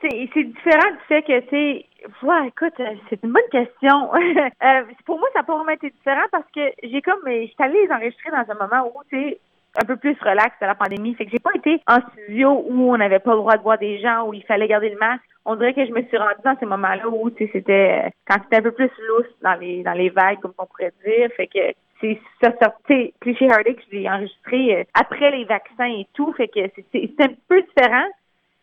c'est 0.00 0.44
différent 0.44 0.90
du 0.92 1.06
fait 1.08 1.22
que, 1.22 1.40
tu 1.48 1.84
Ouais, 2.22 2.46
écoute, 2.46 2.72
c'est 3.10 3.22
une 3.22 3.32
bonne 3.32 3.42
question. 3.50 4.10
pour 5.04 5.18
moi, 5.18 5.28
ça 5.34 5.40
n'a 5.40 5.44
pas 5.44 5.54
vraiment 5.54 5.70
été 5.70 5.90
différent 5.90 6.26
parce 6.30 6.46
que 6.54 6.60
j'ai 6.82 7.02
comme, 7.02 7.20
je 7.26 7.46
suis 7.46 7.54
allée 7.58 7.86
les 7.86 7.92
enregistrer 7.92 8.30
dans 8.30 8.52
un 8.52 8.68
moment 8.68 8.90
où, 8.94 9.02
tu 9.10 9.18
sais, 9.18 9.40
un 9.76 9.84
peu 9.84 9.96
plus 9.96 10.16
relax 10.20 10.56
de 10.60 10.66
la 10.66 10.74
pandémie. 10.74 11.14
Fait 11.14 11.24
que 11.24 11.30
j'ai 11.30 11.38
pas 11.38 11.54
été 11.54 11.80
en 11.86 11.98
studio 12.12 12.64
où 12.68 12.92
on 12.92 12.96
n'avait 12.96 13.18
pas 13.18 13.32
le 13.32 13.38
droit 13.38 13.56
de 13.56 13.62
voir 13.62 13.78
des 13.78 13.98
gens, 14.00 14.26
où 14.26 14.34
il 14.34 14.44
fallait 14.44 14.68
garder 14.68 14.90
le 14.90 14.98
masque. 14.98 15.22
On 15.44 15.56
dirait 15.56 15.74
que 15.74 15.86
je 15.86 15.92
me 15.92 16.02
suis 16.02 16.18
rendue 16.18 16.42
dans 16.44 16.56
ces 16.58 16.66
moments-là 16.66 17.08
où 17.08 17.30
c'était 17.36 18.04
euh, 18.06 18.10
quand 18.28 18.36
c'était 18.44 18.56
un 18.56 18.62
peu 18.62 18.72
plus 18.72 18.90
lousse 19.08 19.34
dans 19.42 19.54
les 19.54 19.82
dans 19.82 19.92
les 19.92 20.10
vagues, 20.10 20.40
comme 20.40 20.52
on 20.58 20.66
pourrait 20.66 20.92
dire. 21.04 21.30
Fait 21.36 21.46
que 21.46 21.72
c'est 22.00 22.20
ça 22.42 22.52
sorti 22.62 23.14
cliché 23.20 23.46
Heartache, 23.46 23.84
je 23.90 23.96
l'ai 23.96 24.08
enregistré 24.08 24.76
euh, 24.76 24.84
après 24.94 25.30
les 25.30 25.44
vaccins 25.44 25.88
et 25.88 26.06
tout. 26.14 26.32
Fait 26.34 26.48
que 26.48 26.60
c'est 26.92 27.20
un 27.20 27.32
peu 27.48 27.62
différent. 27.62 28.06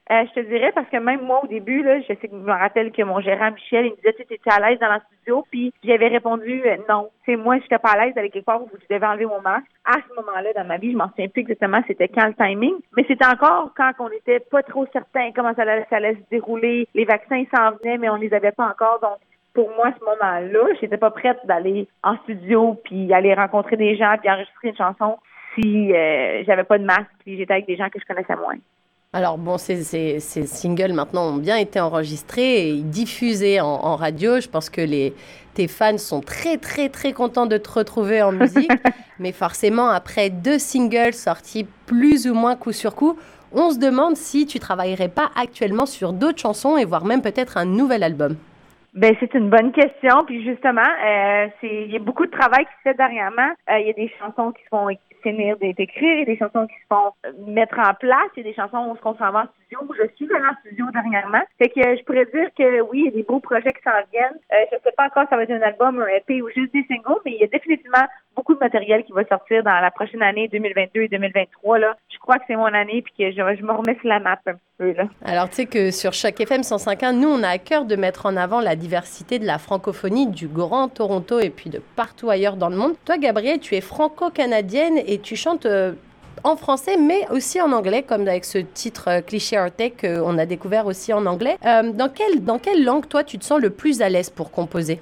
Euh, 0.09 0.23
je 0.29 0.41
te 0.41 0.47
dirais 0.47 0.71
parce 0.73 0.87
que 0.87 0.97
même 0.97 1.21
moi 1.21 1.41
au 1.43 1.47
début, 1.47 1.83
là, 1.83 1.99
je 1.99 2.07
sais 2.07 2.15
que 2.15 2.29
je 2.29 2.35
me 2.35 2.51
rappelle 2.51 2.93
que 2.93 3.01
mon 3.01 3.19
gérant 3.19 3.51
Michel, 3.51 3.87
il 3.87 3.91
me 3.91 3.95
disait 3.97 4.13
tu 4.13 4.33
étais 4.33 4.49
à 4.49 4.59
l'aise 4.59 4.79
dans 4.79 4.93
le 4.93 5.01
studio, 5.11 5.45
puis 5.51 5.73
j'avais 5.83 6.07
répondu 6.07 6.63
euh, 6.65 6.77
non. 6.87 7.09
C'est 7.25 7.35
moi, 7.35 7.59
j'étais 7.59 7.77
pas 7.77 7.89
à 7.89 8.05
l'aise 8.05 8.15
d'aller 8.15 8.29
quelque 8.29 8.45
part 8.45 8.61
où 8.61 8.69
je 8.71 8.95
devais 8.95 9.05
enlever 9.05 9.25
mon 9.25 9.41
masque. 9.41 9.67
À 9.83 9.95
ce 9.95 10.15
moment-là 10.15 10.53
dans 10.55 10.63
ma 10.63 10.77
vie, 10.77 10.93
je 10.93 10.97
m'en 10.97 11.09
souviens 11.09 11.27
plus 11.27 11.41
exactement 11.41 11.81
c'était 11.87 12.07
quand 12.07 12.25
le 12.25 12.33
timing, 12.35 12.75
mais 12.95 13.03
c'était 13.05 13.25
encore 13.25 13.71
quand 13.75 13.91
on 13.99 14.09
n'était 14.09 14.39
pas 14.39 14.63
trop 14.63 14.85
certain 14.93 15.31
comment 15.35 15.53
ça 15.55 15.63
allait, 15.63 15.85
ça 15.89 15.97
allait 15.97 16.15
se 16.15 16.29
dérouler. 16.31 16.87
Les 16.93 17.05
vaccins 17.05 17.43
s'en 17.53 17.71
venaient, 17.71 17.97
mais 17.97 18.09
on 18.09 18.15
les 18.15 18.33
avait 18.33 18.53
pas 18.53 18.67
encore, 18.69 18.99
donc 19.01 19.17
pour 19.53 19.69
moi, 19.71 19.87
à 19.87 19.93
ce 19.99 20.05
moment-là, 20.05 20.73
j'étais 20.79 20.97
pas 20.97 21.09
prête 21.09 21.39
d'aller 21.45 21.87
en 22.03 22.15
studio 22.19 22.79
puis 22.85 23.11
aller 23.11 23.33
rencontrer 23.33 23.75
des 23.75 23.97
gens 23.97 24.15
puis 24.19 24.29
enregistrer 24.29 24.69
une 24.69 24.77
chanson 24.77 25.17
si 25.55 25.93
euh, 25.93 26.43
j'avais 26.45 26.63
pas 26.63 26.77
de 26.77 26.85
masque 26.85 27.11
puis 27.19 27.37
j'étais 27.37 27.53
avec 27.53 27.65
des 27.65 27.75
gens 27.75 27.89
que 27.89 27.99
je 27.99 28.05
connaissais 28.05 28.35
moins. 28.35 28.55
Alors 29.17 29.39
bon, 29.39 29.57
ces, 29.57 29.81
ces, 29.81 30.45
singles 30.45 30.93
maintenant 30.93 31.29
ont 31.29 31.37
bien 31.37 31.57
été 31.57 31.79
enregistrés 31.79 32.69
et 32.69 32.81
diffusés 32.83 33.59
en, 33.59 33.95
radio. 33.95 34.39
Je 34.39 34.47
pense 34.47 34.69
que 34.69 34.79
les, 34.79 35.11
tes 35.55 35.67
fans 35.67 35.97
sont 35.97 36.21
très 36.21 36.57
très 36.57 36.89
très 36.89 37.13
contents 37.13 37.47
de 37.47 37.57
te 37.57 37.67
retrouver 37.67 38.21
en 38.21 38.31
musique. 38.31 38.69
Mais 39.19 39.31
forcément, 39.31 39.87
après 39.87 40.29
deux 40.29 40.59
singles 40.59 41.15
sortis 41.15 41.65
plus 41.87 42.27
ou 42.27 42.35
moins 42.35 42.55
coup 42.55 42.73
sur 42.73 42.93
coup, 42.93 43.17
on 43.53 43.71
se 43.71 43.79
demande 43.79 44.15
si 44.15 44.45
tu 44.45 44.59
travaillerais 44.59 45.09
pas 45.09 45.31
actuellement 45.35 45.87
sur 45.87 46.13
d'autres 46.13 46.39
chansons 46.39 46.77
et 46.77 46.85
voire 46.85 47.03
même 47.03 47.23
peut-être 47.23 47.57
un 47.57 47.65
nouvel 47.65 48.03
album. 48.03 48.35
Ben 48.93 49.15
c'est 49.19 49.33
une 49.33 49.49
bonne 49.49 49.71
question. 49.71 50.25
Puis 50.27 50.43
justement, 50.43 50.81
euh, 50.81 51.47
c'est 51.59 51.85
il 51.85 51.91
y 51.91 51.95
a 51.95 51.99
beaucoup 51.99 52.27
de 52.27 52.31
travail 52.31 52.65
qui 52.65 52.71
se 52.77 52.89
fait 52.89 52.97
dernièrement. 52.97 53.49
Euh, 53.71 53.79
il 53.79 53.87
y 53.87 53.89
a 53.89 53.93
des 53.93 54.11
chansons 54.19 54.51
qui 54.51 54.63
se 54.63 54.69
font 54.69 54.89
finir 55.21 55.57
d'écrire, 55.57 56.25
des 56.25 56.37
chansons 56.37 56.67
qui 56.67 56.75
se 56.75 56.87
font 56.89 57.11
mettre 57.47 57.79
en 57.79 57.93
place, 57.93 58.29
il 58.35 58.43
y 58.43 58.47
a 58.47 58.49
des 58.49 58.55
chansons 58.55 58.77
où 58.77 58.91
on 58.91 58.95
se 58.95 59.01
s'en 59.01 59.31
va 59.31 59.51
studio, 59.67 59.93
je 59.93 60.15
suis 60.15 60.33
allée 60.33 60.45
en 60.45 60.59
studio 60.61 60.85
dernièrement. 60.91 61.41
Fait 61.57 61.69
que 61.69 61.81
je 61.81 62.03
pourrais 62.03 62.25
dire 62.25 62.49
que 62.57 62.81
oui, 62.81 62.99
il 62.99 63.05
y 63.05 63.07
a 63.09 63.11
des 63.11 63.23
beaux 63.23 63.39
projets 63.39 63.71
qui 63.71 63.83
s'en 63.83 63.91
viennent. 64.11 64.39
Euh, 64.51 64.65
je 64.71 64.77
sais 64.83 64.95
pas 64.95 65.07
encore 65.07 65.23
si 65.23 65.29
ça 65.29 65.35
va 65.35 65.43
être 65.43 65.51
un 65.51 65.61
album, 65.61 66.01
un 66.01 66.07
EP 66.07 66.41
ou 66.41 66.49
juste 66.49 66.73
des 66.73 66.83
singles, 66.87 67.19
mais 67.25 67.33
il 67.33 67.41
y 67.41 67.43
a 67.43 67.47
définitivement 67.47 68.05
beaucoup 68.35 68.53
de 68.53 68.59
matériel 68.59 69.03
qui 69.03 69.11
va 69.11 69.25
sortir 69.25 69.63
dans 69.63 69.79
la 69.79 69.91
prochaine 69.91 70.21
année 70.21 70.47
2022 70.47 71.01
et 71.01 71.07
2023. 71.07 71.79
Là. 71.79 71.97
Je 72.11 72.17
crois 72.19 72.37
que 72.37 72.43
c'est 72.47 72.55
mon 72.55 72.65
année 72.65 73.01
puis 73.01 73.13
que 73.17 73.31
je, 73.31 73.57
je 73.57 73.63
me 73.63 73.71
remets 73.71 73.97
sur 73.99 74.07
la 74.07 74.19
map 74.19 74.39
un 74.45 74.53
peu. 74.77 74.91
Là. 74.93 75.07
Alors, 75.25 75.49
tu 75.49 75.55
sais 75.55 75.65
que 75.65 75.91
sur 75.91 76.13
chaque 76.13 76.39
FM 76.39 76.61
105.1, 76.61 77.13
nous, 77.13 77.29
on 77.29 77.43
a 77.43 77.49
à 77.49 77.57
cœur 77.57 77.85
de 77.85 77.95
mettre 77.95 78.25
en 78.25 78.37
avant 78.37 78.61
la 78.61 78.75
diversité 78.75 79.39
de 79.39 79.45
la 79.45 79.57
francophonie 79.57 80.27
du 80.27 80.47
Grand 80.47 80.87
Toronto 80.87 81.39
et 81.39 81.49
puis 81.49 81.69
de 81.69 81.81
partout 81.95 82.29
ailleurs 82.29 82.57
dans 82.57 82.69
le 82.69 82.77
monde. 82.77 82.93
Toi, 83.05 83.17
Gabrielle, 83.17 83.59
tu 83.59 83.75
es 83.75 83.81
franco-canadienne 83.81 84.99
et 85.05 85.19
tu 85.19 85.35
chantes 85.35 85.65
euh, 85.65 85.93
en 86.43 86.55
français, 86.55 86.97
mais 86.97 87.27
aussi 87.31 87.61
en 87.61 87.71
anglais, 87.71 88.03
comme 88.03 88.27
avec 88.27 88.45
ce 88.45 88.57
titre 88.57 89.09
euh, 89.09 89.21
cliché 89.21 89.57
Artec 89.57 90.01
qu'on 90.01 90.37
a 90.37 90.45
découvert 90.45 90.85
aussi 90.85 91.13
en 91.13 91.25
anglais. 91.25 91.57
Euh, 91.65 91.91
dans, 91.91 92.09
quelle, 92.09 92.43
dans 92.43 92.59
quelle 92.59 92.83
langue, 92.83 93.07
toi, 93.07 93.23
tu 93.23 93.37
te 93.37 93.43
sens 93.43 93.61
le 93.61 93.69
plus 93.69 94.01
à 94.01 94.09
l'aise 94.09 94.29
pour 94.29 94.51
composer? 94.51 95.01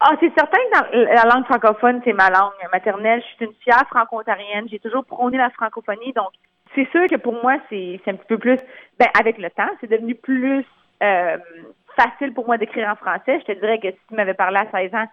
Ah, 0.00 0.14
c'est 0.20 0.32
certain 0.34 0.58
que 0.70 0.96
la 0.96 1.24
langue 1.24 1.44
francophone, 1.44 2.00
c'est 2.04 2.12
ma 2.12 2.30
langue 2.30 2.52
maternelle. 2.72 3.20
Je 3.22 3.36
suis 3.36 3.46
une 3.46 3.54
fière 3.62 3.84
franco-ontarienne. 3.88 4.68
J'ai 4.70 4.78
toujours 4.78 5.04
prôné 5.04 5.38
la 5.38 5.50
francophonie. 5.50 6.12
Donc, 6.12 6.30
c'est 6.74 6.88
sûr 6.90 7.06
que 7.08 7.16
pour 7.16 7.34
moi, 7.42 7.56
c'est 7.68 8.00
un 8.06 8.14
petit 8.14 8.28
peu 8.28 8.38
plus, 8.38 8.58
ben, 8.98 9.08
avec 9.18 9.38
le 9.38 9.50
temps, 9.50 9.70
c'est 9.80 9.90
devenu 9.90 10.14
plus 10.14 10.64
facile 11.96 12.32
pour 12.32 12.46
moi 12.46 12.58
d'écrire 12.58 12.88
en 12.88 12.96
français. 12.96 13.40
Je 13.40 13.52
te 13.52 13.58
dirais 13.58 13.78
que 13.80 13.90
si 13.90 13.98
tu 14.08 14.14
m'avais 14.14 14.34
parlé 14.34 14.58
à 14.58 14.70
16 14.70 14.94
ans, 14.94 15.06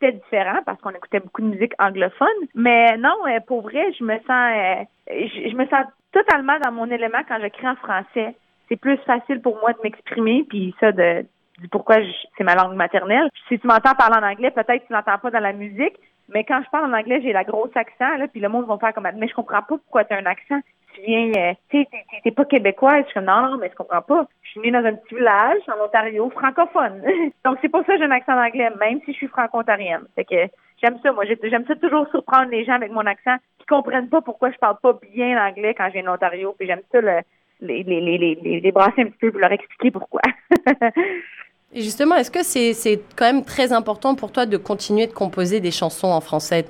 c'était 0.00 0.18
différent 0.18 0.60
parce 0.64 0.80
qu'on 0.80 0.90
écoutait 0.90 1.20
beaucoup 1.20 1.42
de 1.42 1.48
musique 1.48 1.74
anglophone. 1.78 2.28
Mais 2.54 2.96
non, 2.96 3.14
euh, 3.26 3.40
pour 3.46 3.62
vrai, 3.62 3.92
je 3.98 4.04
me 4.04 4.16
sens, 4.20 4.28
euh, 4.28 4.84
je, 5.08 5.54
me 5.54 5.66
sens 5.66 5.84
totalement 6.12 6.58
dans 6.58 6.72
mon 6.72 6.90
élément 6.90 7.20
quand 7.28 7.38
j'écris 7.40 7.68
en 7.68 7.76
français. 7.76 8.34
C'est 8.68 8.76
plus 8.76 8.96
facile 8.98 9.40
pour 9.40 9.58
moi 9.60 9.72
de 9.72 9.78
m'exprimer, 9.82 10.44
puis 10.48 10.74
ça 10.80 10.92
de, 10.92 11.26
pourquoi 11.70 11.96
c'est 12.38 12.44
ma 12.44 12.54
langue 12.54 12.76
maternelle. 12.76 13.28
Si 13.48 13.58
tu 13.58 13.66
m'entends 13.66 13.94
parler 13.94 14.16
en 14.18 14.28
anglais, 14.28 14.50
peut-être 14.50 14.82
que 14.82 14.86
tu 14.86 14.92
l'entends 14.92 15.18
pas 15.18 15.30
dans 15.30 15.40
la 15.40 15.52
musique, 15.52 15.96
mais 16.28 16.44
quand 16.44 16.62
je 16.64 16.70
parle 16.70 16.92
en 16.92 16.96
anglais, 16.96 17.20
j'ai 17.22 17.32
la 17.32 17.44
grosse 17.44 17.76
accent, 17.76 18.16
là, 18.16 18.28
puis 18.28 18.40
le 18.40 18.48
monde 18.48 18.66
va 18.66 18.78
faire 18.78 18.94
comme 18.94 19.08
mais 19.16 19.28
je 19.28 19.34
comprends 19.34 19.62
pas 19.62 19.76
pourquoi 19.76 20.04
tu 20.04 20.14
as 20.14 20.18
un 20.18 20.26
accent 20.26 20.60
tu 20.94 21.02
viens, 21.02 21.30
euh, 21.36 21.54
tu 21.70 21.86
t'es 22.22 22.30
pas 22.30 22.44
québécoise. 22.44 23.02
Je 23.02 23.10
suis 23.10 23.14
comme, 23.14 23.24
non, 23.24 23.42
non, 23.42 23.56
mais 23.58 23.70
je 23.70 23.74
comprends 23.74 24.02
pas. 24.02 24.26
Je 24.42 24.50
suis 24.50 24.60
née 24.60 24.70
dans 24.70 24.84
un 24.84 24.94
petit 24.94 25.14
village 25.14 25.62
en 25.68 25.84
Ontario, 25.84 26.30
francophone. 26.30 27.02
Donc, 27.44 27.58
c'est 27.60 27.68
pour 27.68 27.84
ça 27.84 27.94
que 27.94 27.98
j'ai 27.98 28.04
un 28.04 28.10
accent 28.10 28.38
anglais, 28.38 28.70
même 28.78 29.00
si 29.04 29.12
je 29.12 29.18
suis 29.18 29.28
franco-ontarienne. 29.28 30.04
C'est 30.16 30.24
que 30.24 30.52
j'aime 30.82 30.98
ça, 31.02 31.12
moi. 31.12 31.24
J'aime 31.24 31.66
ça 31.66 31.76
toujours 31.76 32.08
surprendre 32.10 32.50
les 32.50 32.64
gens 32.64 32.74
avec 32.74 32.92
mon 32.92 33.06
accent 33.06 33.36
qui 33.58 33.66
comprennent 33.66 34.08
pas 34.08 34.20
pourquoi 34.20 34.50
je 34.50 34.58
parle 34.58 34.78
pas 34.82 34.98
bien 35.12 35.34
l'anglais 35.34 35.74
quand 35.74 35.86
je 35.88 35.94
viens 35.94 36.04
d'Ontario. 36.04 36.54
Puis 36.58 36.66
j'aime 36.66 36.82
ça 36.90 37.00
le, 37.00 37.20
les, 37.60 37.82
les, 37.82 38.00
les, 38.00 38.60
les, 38.60 38.72
brasser 38.72 39.02
un 39.02 39.06
petit 39.06 39.18
peu 39.20 39.30
pour 39.30 39.40
leur 39.40 39.52
expliquer 39.52 39.90
pourquoi. 39.90 40.22
Justement, 41.74 42.16
est-ce 42.16 42.30
que 42.30 42.42
c'est 42.42 43.00
quand 43.16 43.26
même 43.26 43.44
très 43.44 43.72
important 43.72 44.16
pour 44.16 44.32
toi 44.32 44.44
de 44.44 44.56
continuer 44.56 45.06
de 45.06 45.12
composer 45.12 45.60
des 45.60 45.70
chansons 45.70 46.08
en 46.08 46.20
français? 46.20 46.64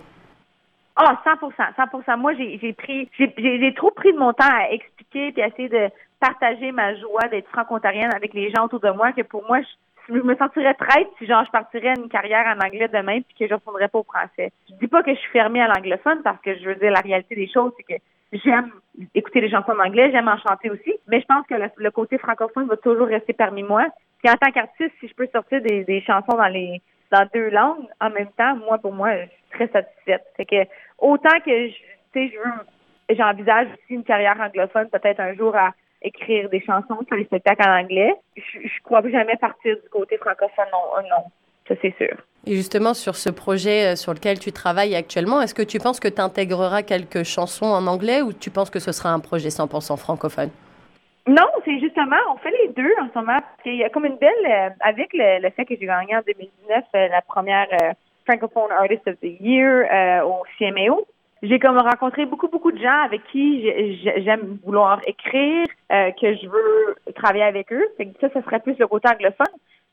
Ah, 0.97 1.21
100 1.25 2.03
100 2.05 2.17
Moi, 2.19 2.35
j'ai 2.35 2.73
pris, 2.73 3.09
j'ai 3.19 3.75
trop 3.75 3.91
pris 3.91 4.13
de 4.13 4.19
mon 4.19 4.33
temps 4.33 4.45
à 4.51 4.71
expliquer 4.71 5.33
et 5.37 5.43
à 5.43 5.49
essayer 5.49 5.69
de 5.69 5.89
partager 6.21 6.73
ma 6.73 6.95
joie 6.97 7.29
d'être 7.31 7.49
franco-ontarienne 7.49 8.13
avec 8.15 8.35
les 8.35 8.51
gens 8.51 8.65
autour 8.65 8.81
de 8.81 8.91
moi, 8.91 9.13
que 9.13 9.23
pour 9.23 9.45
moi, 9.47 9.61
je, 10.09 10.15
me 10.15 10.37
sentirais 10.37 10.75
traître 10.75 11.11
si 11.19 11.27
genre 11.27 11.45
je 11.45 11.51
partirais 11.51 11.95
une 11.97 12.09
carrière 12.09 12.45
en 12.47 12.65
anglais 12.65 12.89
demain 12.89 13.21
puis 13.21 13.35
que 13.39 13.47
je 13.47 13.51
ne 13.51 13.55
retournerais 13.55 13.89
pas 13.89 14.01
au 14.01 14.03
français. 14.03 14.53
Je 14.69 14.75
dis 14.75 14.89
pas 14.89 15.03
que 15.03 15.15
je 15.15 15.19
suis 15.21 15.31
fermée 15.31 15.63
à 15.63 15.69
l'anglophone 15.69 16.21
parce 16.23 16.41
que 16.43 16.59
je 16.59 16.65
veux 16.65 16.75
dire 16.75 16.91
la 16.91 17.01
réalité 17.01 17.37
des 17.37 17.49
choses, 17.49 17.73
c'est 17.77 17.85
que 17.85 18.03
j'aime 18.33 18.73
écouter 19.15 19.41
les 19.41 19.51
chansons 19.51 19.73
en 19.73 19.87
anglais, 19.87 20.11
j'aime 20.11 20.29
en 20.29 20.39
chanter 20.39 20.69
aussi, 20.71 20.93
mais 21.07 21.21
je 21.21 21.27
pense 21.27 21.47
que 21.47 21.55
le, 21.55 21.91
côté 21.91 22.19
francophone 22.19 22.67
va 22.67 22.77
toujours 22.77 23.07
rester 23.07 23.33
parmi 23.33 23.63
moi. 23.63 23.87
Puis 24.19 24.31
en 24.31 24.37
tant 24.37 24.51
qu'artiste, 24.51 24.93
si 25.01 25.09
je 25.09 25.15
peux 25.15 25.29
sortir 25.33 25.63
des, 25.63 25.85
des 25.85 26.01
chansons 26.03 26.37
dans 26.37 26.53
les 26.53 26.83
dans 27.11 27.27
deux 27.35 27.51
langues 27.51 27.87
en 28.01 28.11
même 28.11 28.31
temps, 28.37 28.57
moi 28.57 28.79
pour 28.79 28.93
moi, 28.93 29.17
je 29.17 29.27
suis 29.27 29.51
très 29.51 29.69
satisfaite. 29.69 30.25
Fait 30.37 30.45
que 30.45 30.69
autant 30.99 31.39
que 31.45 31.69
je, 31.69 31.75
sais, 32.13 32.29
je 32.29 32.39
veux, 32.39 33.17
j'envisage 33.17 33.69
aussi 33.69 33.95
une 33.95 34.05
carrière 34.05 34.41
anglophone, 34.41 34.89
peut-être 34.91 35.21
un 35.21 35.35
jour 35.35 35.55
à 35.57 35.73
écrire 36.03 36.49
des 36.49 36.61
chansons 36.61 36.99
sur 37.07 37.17
les 37.17 37.25
spectacles 37.25 37.69
en 37.69 37.81
anglais. 37.81 38.15
Je, 38.37 38.43
je 38.63 38.83
crois 38.83 39.03
jamais 39.09 39.37
partir 39.37 39.77
du 39.77 39.89
côté 39.91 40.17
francophone, 40.19 40.67
non, 40.73 40.99
euh, 40.99 41.03
non. 41.03 41.25
Ça, 41.69 41.75
c'est 41.83 41.95
sûr. 41.97 42.17
Et 42.47 42.57
justement, 42.57 42.95
sur 42.95 43.17
ce 43.17 43.29
projet 43.29 43.93
euh, 43.93 43.97
sur 43.97 44.15
lequel 44.15 44.39
tu 44.39 44.51
travailles 44.51 44.97
actuellement, 44.97 45.41
est-ce 45.43 45.55
que 45.55 45.63
tu 45.63 45.79
penses 45.79 46.01
que 46.01 46.09
tu 46.09 46.21
intégreras 46.21 46.83
quelques 46.83 47.23
chansons 47.23 47.67
en 47.67 47.87
anglais 47.87 48.23
ou 48.23 48.33
tu 48.33 48.51
penses 48.51 48.71
que 48.71 48.79
ce 48.79 48.93
sera 48.93 49.11
un 49.11 49.21
projet 49.21 49.51
100% 49.51 49.97
francophone? 49.99 50.51
Non, 51.31 51.47
c'est 51.65 51.79
justement, 51.79 52.17
on 52.33 52.39
fait 52.39 52.51
les 52.63 52.69
deux 52.69 52.93
en 53.01 53.09
ce 53.13 53.19
moment. 53.19 53.39
Il 53.65 53.77
y 53.77 53.85
a 53.85 53.89
comme 53.89 54.05
une 54.05 54.17
belle, 54.17 54.31
euh, 54.47 54.71
avec 54.81 55.11
le, 55.13 55.49
fait 55.51 55.65
que 55.65 55.75
j'ai 55.79 55.87
gagné 55.87 56.17
en 56.17 56.23
2019 56.27 56.85
la 56.93 57.23
première 57.23 57.69
Francophone 58.25 58.73
Artist 58.73 59.07
of 59.07 59.15
the 59.21 59.41
Year 59.41 59.87
euh, 59.91 60.25
au 60.25 60.43
CMAO. 60.59 61.07
J'ai 61.43 61.59
comme 61.59 61.79
rencontré 61.79 62.27
beaucoup, 62.27 62.49
beaucoup 62.49 62.71
de 62.71 62.79
gens 62.79 63.03
avec 63.05 63.23
qui 63.33 63.67
j'aime 64.19 64.59
vouloir 64.65 65.01
écrire, 65.07 65.67
euh, 65.91 66.11
que 66.13 66.35
je 66.35 66.47
veux 66.47 67.13
travailler 67.15 67.45
avec 67.45 67.73
eux. 67.73 67.87
Que 67.99 68.05
ça, 68.21 68.29
ce 68.35 68.43
serait 68.43 68.61
plus 68.61 68.79
le 68.79 68.87
côté 68.87 69.09
anglophone. 69.09 69.47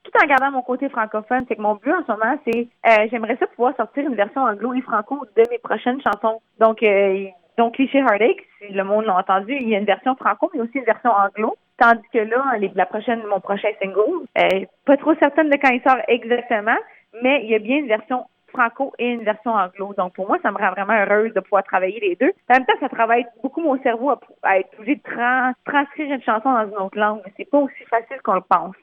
Tout 0.03 0.11
en 0.21 0.27
gardant 0.27 0.51
mon 0.51 0.61
côté 0.61 0.89
francophone, 0.89 1.45
c'est 1.47 1.55
que 1.55 1.61
mon 1.61 1.75
but 1.75 1.91
en 1.91 2.03
ce 2.05 2.11
moment, 2.11 2.37
c'est 2.45 2.67
euh, 2.85 3.07
j'aimerais 3.09 3.37
ça 3.37 3.47
pouvoir 3.47 3.75
sortir 3.77 4.05
une 4.07 4.15
version 4.15 4.41
anglo 4.41 4.73
et 4.73 4.81
franco 4.81 5.25
de 5.35 5.43
mes 5.49 5.57
prochaines 5.57 6.01
chansons. 6.01 6.41
Donc, 6.59 6.83
euh, 6.83 7.27
donc 7.57 7.73
cliché 7.73 7.99
Heartache, 7.99 8.43
si 8.59 8.71
le 8.71 8.83
monde 8.83 9.05
l'a 9.05 9.17
entendu, 9.17 9.53
il 9.53 9.69
y 9.69 9.75
a 9.75 9.79
une 9.79 9.85
version 9.85 10.15
franco, 10.15 10.49
mais 10.53 10.61
aussi 10.61 10.77
une 10.77 10.83
version 10.83 11.11
anglo. 11.11 11.55
Tandis 11.79 12.07
que 12.13 12.19
là, 12.19 12.43
la 12.75 12.85
prochaine, 12.85 13.23
mon 13.27 13.39
prochain 13.39 13.69
single, 13.81 14.25
euh, 14.37 14.65
pas 14.85 14.97
trop 14.97 15.15
certaine 15.15 15.49
de 15.49 15.57
quand 15.57 15.71
il 15.71 15.81
sort 15.81 15.97
exactement, 16.07 16.77
mais 17.21 17.43
il 17.43 17.49
y 17.49 17.55
a 17.55 17.59
bien 17.59 17.77
une 17.77 17.87
version 17.87 18.25
franco 18.53 18.93
et 18.99 19.09
une 19.09 19.23
version 19.23 19.51
anglo. 19.51 19.93
Donc, 19.97 20.13
pour 20.13 20.27
moi, 20.27 20.37
ça 20.41 20.51
me 20.51 20.57
rend 20.57 20.71
vraiment 20.71 20.93
heureuse 20.93 21.33
de 21.33 21.39
pouvoir 21.39 21.63
travailler 21.63 21.99
les 21.99 22.15
deux. 22.15 22.31
En 22.49 22.55
même 22.55 22.65
temps, 22.65 22.73
ça 22.79 22.89
travaille 22.89 23.25
beaucoup 23.43 23.61
mon 23.61 23.81
cerveau 23.81 24.11
à, 24.43 24.59
être 24.59 24.69
obligé 24.79 24.95
de 24.95 25.01
transcrire 25.65 26.11
une 26.11 26.21
chanson 26.21 26.51
dans 26.51 26.67
une 26.67 26.77
autre 26.77 26.97
langue. 26.97 27.21
C'est 27.37 27.49
pas 27.49 27.59
aussi 27.59 27.83
facile 27.89 28.21
qu'on 28.23 28.35
le 28.35 28.41
pense. 28.41 28.75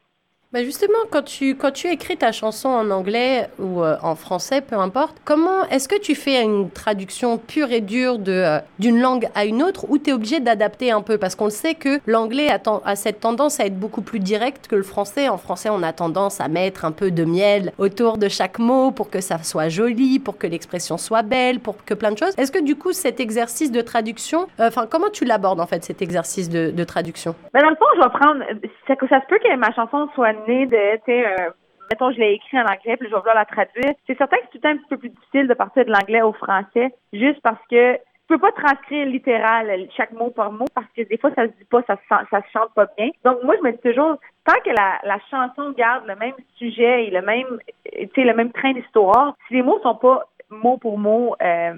Bah, 0.54 0.62
justement, 0.62 1.00
quand 1.10 1.24
tu, 1.24 1.56
quand 1.56 1.72
tu 1.72 1.88
écris 1.88 2.16
ta 2.16 2.30
chanson 2.30 2.68
en 2.68 2.92
anglais 2.92 3.48
ou 3.58 3.82
euh, 3.82 3.96
en 4.04 4.14
français, 4.14 4.60
peu 4.60 4.76
importe, 4.76 5.16
comment 5.24 5.64
est-ce 5.68 5.88
que 5.88 5.98
tu 5.98 6.14
fais 6.14 6.40
une 6.44 6.70
traduction 6.70 7.38
pure 7.38 7.72
et 7.72 7.80
dure 7.80 8.20
de, 8.20 8.30
euh, 8.30 8.58
d'une 8.78 9.00
langue 9.00 9.28
à 9.34 9.46
une 9.46 9.64
autre 9.64 9.84
ou 9.88 9.98
tu 9.98 10.10
es 10.10 10.12
obligé 10.12 10.38
d'adapter 10.38 10.92
un 10.92 11.02
peu? 11.02 11.18
Parce 11.18 11.34
qu'on 11.34 11.50
sait 11.50 11.74
que 11.74 11.98
l'anglais 12.06 12.50
a, 12.50 12.60
a, 12.84 12.94
cette 12.94 13.18
tendance 13.18 13.58
à 13.58 13.66
être 13.66 13.76
beaucoup 13.76 14.00
plus 14.00 14.20
direct 14.20 14.68
que 14.68 14.76
le 14.76 14.84
français. 14.84 15.28
En 15.28 15.38
français, 15.38 15.70
on 15.70 15.82
a 15.82 15.92
tendance 15.92 16.40
à 16.40 16.46
mettre 16.46 16.84
un 16.84 16.92
peu 16.92 17.10
de 17.10 17.24
miel 17.24 17.72
autour 17.78 18.16
de 18.16 18.28
chaque 18.28 18.60
mot 18.60 18.92
pour 18.92 19.10
que 19.10 19.20
ça 19.20 19.42
soit 19.42 19.68
joli, 19.68 20.20
pour 20.20 20.38
que 20.38 20.46
l'expression 20.46 20.98
soit 20.98 21.22
belle, 21.22 21.58
pour 21.58 21.84
que 21.84 21.94
plein 21.94 22.12
de 22.12 22.18
choses. 22.18 22.32
Est-ce 22.38 22.52
que 22.52 22.62
du 22.62 22.76
coup, 22.76 22.92
cet 22.92 23.18
exercice 23.18 23.72
de 23.72 23.80
traduction, 23.80 24.46
euh, 24.60 24.68
enfin, 24.68 24.86
comment 24.88 25.10
tu 25.12 25.24
l'abordes 25.24 25.58
en 25.58 25.66
fait, 25.66 25.82
cet 25.82 26.00
exercice 26.00 26.48
de, 26.48 26.70
de 26.70 26.84
traduction? 26.84 27.34
Ben, 27.52 27.60
Dans 27.60 27.70
le 27.70 27.74
fond, 27.74 27.86
je 27.96 28.02
vais 28.02 28.10
prendre. 28.10 28.44
Ça, 28.86 28.94
ça 29.08 29.20
se 29.20 29.26
peut 29.26 29.38
que 29.42 29.56
ma 29.56 29.72
chanson 29.72 30.08
soit 30.14 30.43
de, 30.46 30.96
tu 30.96 31.02
sais, 31.06 31.26
euh, 31.26 31.50
mettons, 31.90 32.10
je 32.12 32.18
l'ai 32.18 32.32
écrit 32.32 32.58
en 32.58 32.62
anglais, 32.62 32.96
puis 32.96 33.08
je 33.08 33.14
vais 33.14 33.18
vouloir 33.18 33.34
la 33.34 33.44
traduire. 33.44 33.94
C'est 34.06 34.16
certain 34.16 34.36
que 34.38 34.44
c'est 34.52 34.58
tout 34.58 34.68
un 34.68 34.76
petit 34.76 34.88
peu 34.88 34.96
plus 34.98 35.08
difficile 35.10 35.48
de 35.48 35.54
partir 35.54 35.84
de 35.84 35.90
l'anglais 35.90 36.22
au 36.22 36.32
français, 36.32 36.94
juste 37.12 37.40
parce 37.42 37.60
que 37.70 37.94
tu 37.96 38.28
peux 38.28 38.38
pas 38.38 38.52
transcrire 38.52 39.06
littéral 39.06 39.70
chaque 39.96 40.12
mot 40.12 40.30
par 40.30 40.50
mot 40.50 40.64
parce 40.74 40.86
que 40.96 41.02
des 41.02 41.18
fois 41.18 41.30
ça 41.34 41.46
se 41.46 41.52
dit 41.52 41.64
pas, 41.70 41.82
ça 41.82 41.96
se, 41.96 42.26
ça 42.30 42.40
se 42.40 42.50
chante 42.52 42.72
pas 42.74 42.86
bien. 42.96 43.10
Donc 43.22 43.42
moi 43.44 43.54
je 43.58 43.62
me 43.62 43.72
dis 43.72 43.78
toujours 43.82 44.16
tant 44.46 44.58
que 44.64 44.70
la, 44.70 44.98
la 45.04 45.18
chanson 45.30 45.72
garde 45.72 46.06
le 46.06 46.16
même 46.16 46.34
sujet 46.56 47.04
et 47.04 47.10
le 47.10 47.20
même 47.20 47.58
tu 47.84 48.08
sais 48.14 48.24
le 48.24 48.32
même 48.32 48.50
train 48.50 48.72
d'histoire, 48.72 49.34
si 49.46 49.54
les 49.54 49.62
mots 49.62 49.78
sont 49.82 49.96
pas 49.96 50.24
mot 50.48 50.78
pour 50.78 50.98
mot 50.98 51.36
euh, 51.42 51.74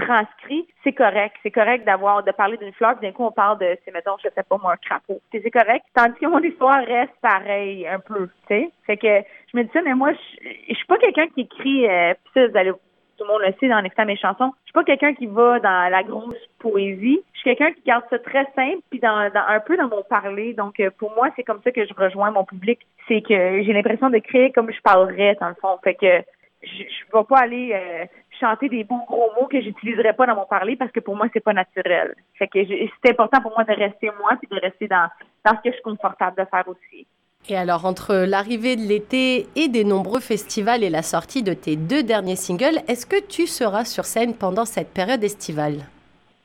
transcrit, 0.00 0.66
c'est 0.84 0.92
correct. 0.92 1.36
C'est 1.42 1.50
correct 1.50 1.84
d'avoir 1.84 2.22
de 2.22 2.30
parler 2.32 2.56
d'une 2.56 2.72
fleur, 2.72 2.96
puis 2.96 3.06
d'un 3.06 3.12
coup 3.12 3.24
on 3.24 3.32
parle 3.32 3.58
de, 3.58 3.76
c'est 3.84 3.92
mettons, 3.92 4.16
je 4.22 4.28
sais 4.28 4.42
pas 4.42 4.58
moi, 4.62 4.72
un 4.72 4.76
crapaud. 4.76 5.20
C'est 5.32 5.50
correct. 5.50 5.84
Tandis 5.94 6.18
que 6.20 6.26
mon 6.26 6.40
histoire 6.40 6.84
reste 6.84 7.14
pareil 7.20 7.86
un 7.86 8.00
peu, 8.00 8.26
tu 8.26 8.32
sais. 8.48 8.70
Fait 8.86 8.96
que 8.96 9.22
je 9.52 9.56
me 9.56 9.64
dis 9.64 9.70
ça, 9.72 9.82
mais 9.82 9.94
moi, 9.94 10.12
je, 10.12 10.48
je 10.68 10.74
suis 10.74 10.86
pas 10.86 10.98
quelqu'un 10.98 11.26
qui 11.28 11.42
écrit, 11.42 11.88
euh, 11.88 12.14
ça, 12.34 12.46
vous 12.46 12.56
allez, 12.56 12.72
tout 12.72 13.24
le 13.24 13.32
monde 13.32 13.42
le 13.44 13.52
sait 13.58 13.68
dans 13.68 13.82
écoutant 13.82 14.04
mes 14.04 14.16
chansons. 14.16 14.52
Je 14.60 14.66
suis 14.66 14.72
pas 14.72 14.84
quelqu'un 14.84 15.14
qui 15.14 15.26
va 15.26 15.58
dans 15.58 15.90
la 15.90 16.02
grosse 16.02 16.36
poésie. 16.58 17.20
Je 17.34 17.40
suis 17.40 17.50
quelqu'un 17.50 17.72
qui 17.72 17.82
garde 17.84 18.04
ça 18.10 18.18
très 18.18 18.46
simple, 18.54 18.78
puis 18.90 19.00
dans, 19.00 19.30
dans 19.32 19.44
un 19.48 19.60
peu 19.60 19.76
dans 19.76 19.88
mon 19.88 20.02
parler. 20.02 20.54
Donc 20.54 20.78
euh, 20.80 20.90
pour 20.98 21.12
moi, 21.14 21.28
c'est 21.36 21.42
comme 21.42 21.60
ça 21.62 21.72
que 21.72 21.84
je 21.84 21.94
rejoins 21.94 22.30
mon 22.30 22.44
public. 22.44 22.78
C'est 23.08 23.22
que 23.22 23.62
j'ai 23.62 23.72
l'impression 23.72 24.10
de 24.10 24.18
créer 24.18 24.52
comme 24.52 24.70
je 24.70 24.80
parlerais 24.80 25.36
dans 25.40 25.48
le 25.48 25.54
fond. 25.54 25.78
Fait 25.82 25.94
que 25.94 26.22
je, 26.62 26.68
je 26.68 27.16
vais 27.18 27.24
pas 27.28 27.38
aller 27.38 27.72
euh, 27.72 28.04
chanter 28.40 28.68
des 28.68 28.84
beaux 28.84 29.04
gros 29.06 29.30
mots 29.38 29.46
que 29.46 29.60
j'utiliserais 29.60 30.12
pas 30.12 30.26
dans 30.26 30.36
mon 30.36 30.46
parler 30.46 30.76
parce 30.76 30.92
que 30.92 31.00
pour 31.00 31.16
moi 31.16 31.26
c'est 31.32 31.40
pas 31.42 31.52
naturel. 31.52 32.14
Fait 32.34 32.48
que 32.48 32.58
c'est 32.64 33.10
important 33.10 33.40
pour 33.40 33.52
moi 33.52 33.64
de 33.64 33.72
rester 33.72 34.10
moi 34.20 34.32
puis 34.38 34.48
de 34.50 34.60
rester 34.60 34.88
dans 34.88 35.08
ce 35.46 35.52
que 35.52 35.58
je 35.66 35.72
suis 35.72 35.82
confortable 35.82 36.36
de 36.36 36.44
faire 36.48 36.68
aussi. 36.68 37.06
Et 37.48 37.56
alors 37.56 37.86
entre 37.86 38.14
l'arrivée 38.14 38.76
de 38.76 38.82
l'été 38.82 39.46
et 39.56 39.68
des 39.68 39.84
nombreux 39.84 40.20
festivals 40.20 40.82
et 40.82 40.90
la 40.90 41.02
sortie 41.02 41.42
de 41.42 41.54
tes 41.54 41.76
deux 41.76 42.02
derniers 42.02 42.36
singles, 42.36 42.80
est-ce 42.88 43.06
que 43.06 43.24
tu 43.26 43.46
seras 43.46 43.84
sur 43.84 44.04
scène 44.04 44.34
pendant 44.34 44.64
cette 44.64 44.92
période 44.92 45.24
estivale? 45.24 45.84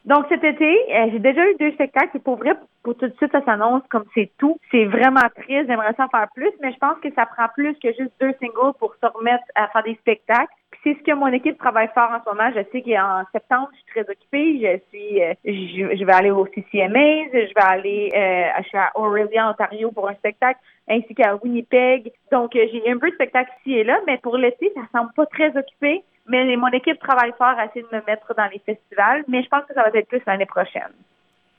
Donc 0.05 0.25
cet 0.27 0.43
été, 0.43 0.65
euh, 0.65 1.07
j'ai 1.11 1.19
déjà 1.19 1.49
eu 1.49 1.55
deux 1.59 1.71
spectacles 1.71 2.17
et 2.17 2.19
pour 2.19 2.35
vrai, 2.35 2.55
pour 2.83 2.95
tout 2.97 3.07
de 3.07 3.13
suite, 3.15 3.31
ça 3.31 3.41
s'annonce 3.45 3.83
comme 3.89 4.03
c'est 4.13 4.29
tout. 4.37 4.57
C'est 4.69 4.83
vraiment 4.85 5.21
triste, 5.35 5.67
j'aimerais 5.67 5.93
s'en 5.95 6.09
faire 6.09 6.27
plus, 6.35 6.51
mais 6.61 6.73
je 6.73 6.77
pense 6.77 6.97
que 7.01 7.07
ça 7.13 7.25
prend 7.25 7.47
plus 7.53 7.73
que 7.81 7.87
juste 7.93 8.11
deux 8.19 8.33
singles 8.41 8.73
pour 8.79 8.93
se 8.95 9.05
remettre 9.05 9.45
à 9.55 9.69
faire 9.69 9.83
des 9.83 9.95
spectacles. 9.95 10.51
c'est 10.83 10.95
ce 10.95 11.03
que 11.03 11.15
mon 11.15 11.27
équipe 11.27 11.57
travaille 11.57 11.89
fort 11.93 12.11
en 12.11 12.19
ce 12.21 12.29
moment. 12.29 12.51
Je 12.53 12.63
sais 12.73 12.81
qu'en 12.81 13.23
septembre, 13.31 13.69
je 13.71 13.77
suis 13.77 13.85
très 13.93 14.11
occupée. 14.11 14.59
Je 14.59 14.79
suis, 14.89 15.23
euh, 15.23 15.33
je, 15.45 16.03
vais 16.03 16.13
aller 16.13 16.31
au 16.31 16.45
CCMA, 16.47 17.29
je 17.31 17.53
vais 17.53 17.63
aller, 17.63 18.09
euh, 18.13 18.61
je 18.63 18.67
suis 18.67 18.77
à 18.77 18.91
Aurelia, 18.95 19.49
Ontario 19.49 19.91
pour 19.91 20.09
un 20.09 20.15
spectacle, 20.15 20.59
ainsi 20.89 21.15
qu'à 21.15 21.35
Winnipeg. 21.35 22.11
Donc, 22.29 22.57
euh, 22.57 22.65
j'ai 22.73 22.91
un 22.91 22.97
peu 22.97 23.09
de 23.09 23.15
spectacle 23.15 23.51
ici 23.61 23.77
et 23.77 23.85
là, 23.85 24.01
mais 24.05 24.17
pour 24.17 24.35
l'été, 24.35 24.73
ça 24.75 24.81
semble 24.91 25.13
pas 25.13 25.25
très 25.27 25.55
occupé. 25.55 26.03
Mais 26.27 26.55
mon 26.55 26.69
équipe 26.69 26.99
travaille 26.99 27.33
fort 27.37 27.55
à 27.57 27.65
essayer 27.65 27.85
de 27.89 27.95
me 27.95 28.01
mettre 28.05 28.33
dans 28.35 28.47
les 28.51 28.59
festivals, 28.59 29.23
mais 29.27 29.43
je 29.43 29.49
pense 29.49 29.63
que 29.65 29.73
ça 29.73 29.83
va 29.83 29.89
être 29.93 30.07
plus 30.07 30.21
l'année 30.25 30.45
prochaine. 30.45 30.93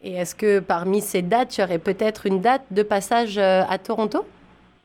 Et 0.03 0.15
est-ce 0.15 0.35
que 0.35 0.61
parmi 0.61 1.01
ces 1.01 1.23
dates, 1.23 1.57
il 1.57 1.63
y 1.63 1.65
aurait 1.65 1.79
peut-être 1.79 2.27
une 2.27 2.41
date 2.41 2.63
de 2.71 2.83
passage 2.83 3.39
euh, 3.39 3.63
à 3.69 3.79
Toronto? 3.79 4.25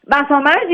Ben, 0.08 0.24
en 0.24 0.28
ce 0.28 0.34
moment, 0.34 0.50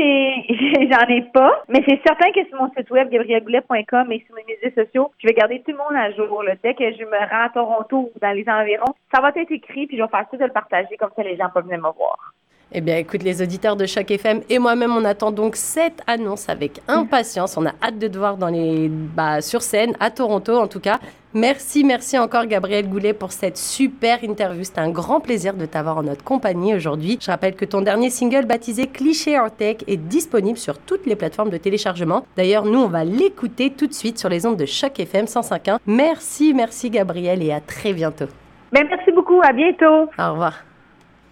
j'en 0.90 1.14
ai, 1.14 1.22
pas, 1.32 1.62
mais 1.68 1.82
c'est 1.86 2.00
certain 2.06 2.30
que 2.32 2.46
sur 2.48 2.58
mon 2.58 2.70
site 2.70 2.90
web, 2.90 3.10
gabrielgoulet.com 3.10 4.12
et 4.12 4.24
sur 4.24 4.34
mes 4.34 4.44
médias 4.48 4.82
sociaux, 4.82 5.12
je 5.18 5.26
vais 5.26 5.34
garder 5.34 5.60
tout 5.60 5.72
le 5.72 5.76
monde 5.76 5.94
à 5.94 6.10
jour. 6.12 6.42
Là. 6.42 6.54
Dès 6.62 6.74
que 6.74 6.90
je 6.92 7.04
me 7.04 7.30
rends 7.30 7.44
à 7.44 7.50
Toronto 7.50 8.10
ou 8.14 8.18
dans 8.18 8.32
les 8.32 8.48
environs, 8.48 8.94
ça 9.12 9.20
va 9.20 9.28
être 9.36 9.50
écrit, 9.50 9.86
puis 9.86 9.98
je 9.98 10.02
vais 10.02 10.08
faire 10.08 10.26
tout 10.30 10.38
de 10.38 10.44
le 10.44 10.52
partager, 10.52 10.96
comme 10.96 11.10
ça 11.14 11.22
les 11.22 11.36
gens 11.36 11.50
peuvent 11.52 11.64
venir 11.64 11.78
me 11.78 11.92
voir. 11.92 12.32
Eh 12.72 12.80
bien, 12.80 12.96
écoute, 12.96 13.22
les 13.22 13.42
auditeurs 13.42 13.76
de 13.76 13.86
chaque 13.86 14.10
FM 14.10 14.40
et 14.50 14.58
moi-même, 14.58 14.90
on 14.90 15.04
attend 15.04 15.30
donc 15.30 15.54
cette 15.54 16.02
annonce 16.08 16.48
avec 16.48 16.80
impatience. 16.88 17.56
On 17.56 17.64
a 17.64 17.72
hâte 17.80 17.98
de 17.98 18.08
te 18.08 18.18
voir 18.18 18.36
dans 18.36 18.48
les, 18.48 18.88
bah, 18.88 19.40
sur 19.40 19.62
scène, 19.62 19.94
à 20.00 20.10
Toronto 20.10 20.56
en 20.56 20.66
tout 20.66 20.80
cas. 20.80 20.98
Merci, 21.32 21.84
merci 21.84 22.18
encore 22.18 22.46
Gabriel 22.46 22.88
Goulet 22.88 23.12
pour 23.12 23.30
cette 23.30 23.56
super 23.56 24.24
interview. 24.24 24.64
C'était 24.64 24.80
un 24.80 24.90
grand 24.90 25.20
plaisir 25.20 25.54
de 25.54 25.64
t'avoir 25.66 25.98
en 25.98 26.02
notre 26.02 26.24
compagnie 26.24 26.74
aujourd'hui. 26.74 27.18
Je 27.20 27.30
rappelle 27.30 27.54
que 27.54 27.64
ton 27.64 27.82
dernier 27.82 28.10
single 28.10 28.46
baptisé 28.46 28.86
Cliché 28.88 29.36
Art 29.36 29.52
Tech 29.52 29.76
est 29.86 29.96
disponible 29.96 30.58
sur 30.58 30.78
toutes 30.78 31.06
les 31.06 31.14
plateformes 31.14 31.50
de 31.50 31.58
téléchargement. 31.58 32.26
D'ailleurs, 32.36 32.64
nous, 32.64 32.80
on 32.80 32.88
va 32.88 33.04
l'écouter 33.04 33.70
tout 33.70 33.86
de 33.86 33.94
suite 33.94 34.18
sur 34.18 34.28
les 34.28 34.44
ondes 34.44 34.56
de 34.56 34.66
Choc 34.66 34.98
FM 34.98 35.26
105.1. 35.26 35.78
Merci, 35.86 36.52
merci 36.52 36.90
Gabriel 36.90 37.42
et 37.42 37.52
à 37.52 37.60
très 37.60 37.92
bientôt. 37.92 38.26
Ben, 38.72 38.86
merci 38.88 39.12
beaucoup. 39.12 39.40
À 39.44 39.52
bientôt. 39.52 40.10
Au 40.18 40.32
revoir. 40.32 40.65